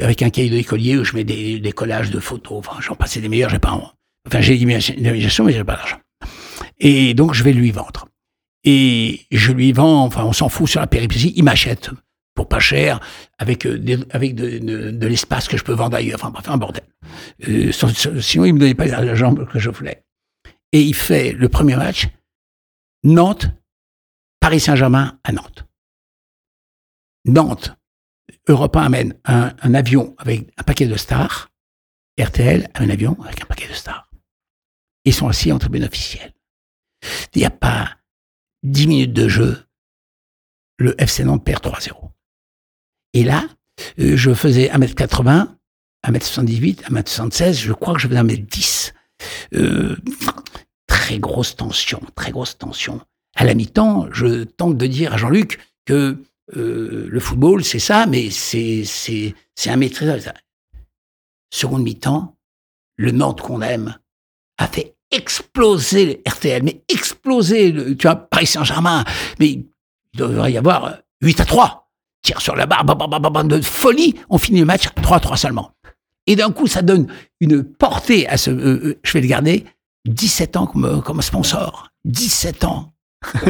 avec 0.03 0.23
un 0.23 0.31
cahier 0.31 0.51
d'écolier 0.51 0.99
où 0.99 1.05
je 1.05 1.17
mets 1.17 1.25
des, 1.25 1.59
des 1.59 1.73
collages 1.73 2.11
de 2.11 2.21
photos. 2.21 2.59
Enfin, 2.59 2.81
j'en 2.81 2.95
passais 2.95 3.21
des 3.21 3.29
meilleurs, 3.29 3.51
j'ai 3.51 3.59
pas 3.59 3.71
un 3.71 3.75
rond. 3.75 3.91
Enfin, 4.27 4.41
j'ai 4.41 4.57
l'imagination, 4.57 5.45
mais 5.45 5.53
j'ai 5.53 5.65
pas 5.65 5.77
d'argent. 5.77 5.99
Et 6.79 7.15
donc, 7.15 7.35
je 7.35 7.43
vais 7.43 7.53
lui 7.53 7.71
vendre. 7.71 8.07
Et 8.65 9.27
je 9.31 9.53
lui 9.53 9.73
vends, 9.73 10.05
enfin, 10.05 10.25
on 10.25 10.33
s'en 10.33 10.49
fout 10.49 10.69
sur 10.69 10.81
la 10.81 10.87
péripétie, 10.87 11.33
il 11.37 11.45
m'achète 11.45 11.91
pour 12.35 12.49
pas 12.49 12.61
cher, 12.61 13.01
avec, 13.39 13.67
euh, 13.67 14.05
avec 14.11 14.35
de, 14.35 15.07
l'espace 15.07 15.49
que 15.49 15.57
je 15.57 15.65
peux 15.65 15.73
vendre 15.73 15.97
ailleurs. 15.97 16.19
Enfin, 16.23 16.31
bref, 16.31 16.49
un 16.49 16.57
bordel. 16.57 16.85
Euh, 17.49 17.71
sinon, 18.21 18.45
il 18.45 18.55
me 18.55 18.59
donnait 18.59 18.75
pas 18.75 18.87
l'argent 18.87 19.35
que 19.35 19.59
je 19.59 19.69
voulais. 19.69 20.05
Et 20.73 20.81
il 20.81 20.95
fait 20.95 21.33
le 21.33 21.49
premier 21.49 21.77
match, 21.77 22.09
Nantes, 23.05 23.51
Paris 24.41 24.61
Saint-Germain 24.61 25.19
à 25.25 25.33
Nantes. 25.33 25.67
Nantes, 27.27 27.77
Europe 28.49 28.77
1 28.77 28.83
amène 28.85 29.15
un, 29.25 29.53
un 29.61 29.75
avion 29.75 30.15
avec 30.19 30.51
un 30.57 30.63
paquet 30.63 30.87
de 30.87 30.97
stars. 30.97 31.51
RTL 32.19 32.71
un 32.75 32.91
avion 32.91 33.17
avec 33.23 33.43
un 33.43 33.47
paquet 33.47 33.69
de 33.69 33.73
stars. 33.73 34.11
Ils 35.05 35.15
sont 35.15 35.29
assis 35.29 35.53
en 35.53 35.59
tribune 35.59 35.85
officielle. 35.85 36.33
Il 37.35 37.39
n'y 37.39 37.45
a 37.45 37.51
pas 37.51 37.97
10 38.63 38.87
minutes 38.87 39.13
de 39.13 39.29
jeu. 39.29 39.59
Le 40.79 41.01
FC 41.01 41.25
Nantes 41.25 41.45
perd 41.45 41.63
3-0. 41.65 42.11
Et 43.13 43.25
là, 43.25 43.47
euh, 43.99 44.17
je 44.17 44.33
faisais 44.33 44.69
1m80, 44.69 45.49
1m78, 46.07 46.85
1m76, 46.85 47.55
je 47.55 47.73
crois 47.73 47.95
que 47.95 48.01
je 48.01 48.09
faisais 48.09 48.21
1m10. 48.21 48.93
Euh, 49.55 49.97
très 50.87 51.19
grosse 51.19 51.57
tension, 51.57 52.01
très 52.15 52.31
grosse 52.31 52.57
tension. 52.57 53.01
À 53.37 53.45
la 53.45 53.55
mi-temps, 53.55 54.09
je 54.13 54.45
tente 54.45 54.77
de 54.77 54.87
dire 54.87 55.15
à 55.15 55.17
Jean-Luc 55.17 55.59
que 55.85 56.23
euh, 56.57 57.07
le 57.09 57.21
football, 57.21 57.65
c'est 57.65 57.79
ça, 57.79 58.07
mais 58.07 58.31
c'est 58.31 58.85
c'est 58.85 59.35
c'est 59.55 59.71
un 59.71 59.77
maîtrise. 59.77 60.33
Seconde 61.53 61.83
mi-temps, 61.83 62.37
le 62.97 63.13
Nantes 63.13 63.41
qu'on 63.41 63.63
aime 63.63 63.99
a 64.59 64.67
fait 64.67 64.97
exploser 65.11 66.23
RTL, 66.29 66.63
mais 66.63 66.83
exploser, 66.89 67.73
le, 67.73 67.97
tu 67.97 68.07
vois, 68.07 68.17
Paris 68.17 68.47
Saint-Germain, 68.47 69.05
mais 69.39 69.49
il 69.49 69.67
devrait 70.17 70.53
y 70.53 70.59
avoir 70.59 70.99
8 71.23 71.41
à 71.41 71.45
3. 71.45 71.89
Tire 72.23 72.41
sur 72.41 72.55
la 72.55 72.67
barre, 72.67 72.85
bam, 72.85 72.99
bam, 72.99 73.11
bam, 73.11 73.33
bam, 73.33 73.49
de 73.49 73.61
folie, 73.61 74.15
on 74.29 74.39
finit 74.39 74.61
le 74.61 74.67
match 74.67 74.89
3 75.03 75.17
à 75.17 75.21
3 75.21 75.37
seulement. 75.37 75.73
Et 76.27 76.37
d'un 76.37 76.53
coup, 76.53 76.67
ça 76.67 76.83
donne 76.83 77.07
une 77.41 77.65
portée 77.65 78.29
à 78.29 78.37
ce, 78.37 78.51
euh, 78.51 78.81
euh, 78.85 79.01
je 79.03 79.13
vais 79.13 79.23
le 79.23 79.27
garder, 79.27 79.65
17 80.07 80.57
ans 80.57 80.67
comme, 80.67 81.03
comme 81.03 81.23
sponsor. 81.23 81.89
17 82.05 82.65
ans. 82.65 82.93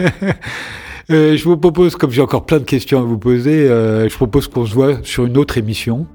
Euh, 1.10 1.36
je 1.36 1.42
vous 1.42 1.56
propose, 1.56 1.96
comme 1.96 2.12
j'ai 2.12 2.22
encore 2.22 2.46
plein 2.46 2.58
de 2.58 2.64
questions 2.64 3.00
à 3.00 3.02
vous 3.02 3.18
poser, 3.18 3.68
euh, 3.68 4.08
je 4.08 4.14
propose 4.14 4.46
qu'on 4.46 4.64
se 4.64 4.72
voit 4.72 5.02
sur 5.02 5.26
une 5.26 5.38
autre 5.38 5.58
émission. 5.58 6.06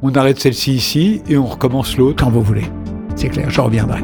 On 0.00 0.10
arrête 0.14 0.40
celle-ci 0.40 0.72
ici 0.72 1.20
et 1.28 1.36
on 1.36 1.44
recommence 1.44 1.98
l'autre. 1.98 2.24
Quand 2.24 2.30
vous 2.30 2.42
voulez. 2.42 2.64
C'est 3.14 3.28
clair, 3.28 3.50
je 3.50 3.60
reviendrai. 3.60 4.00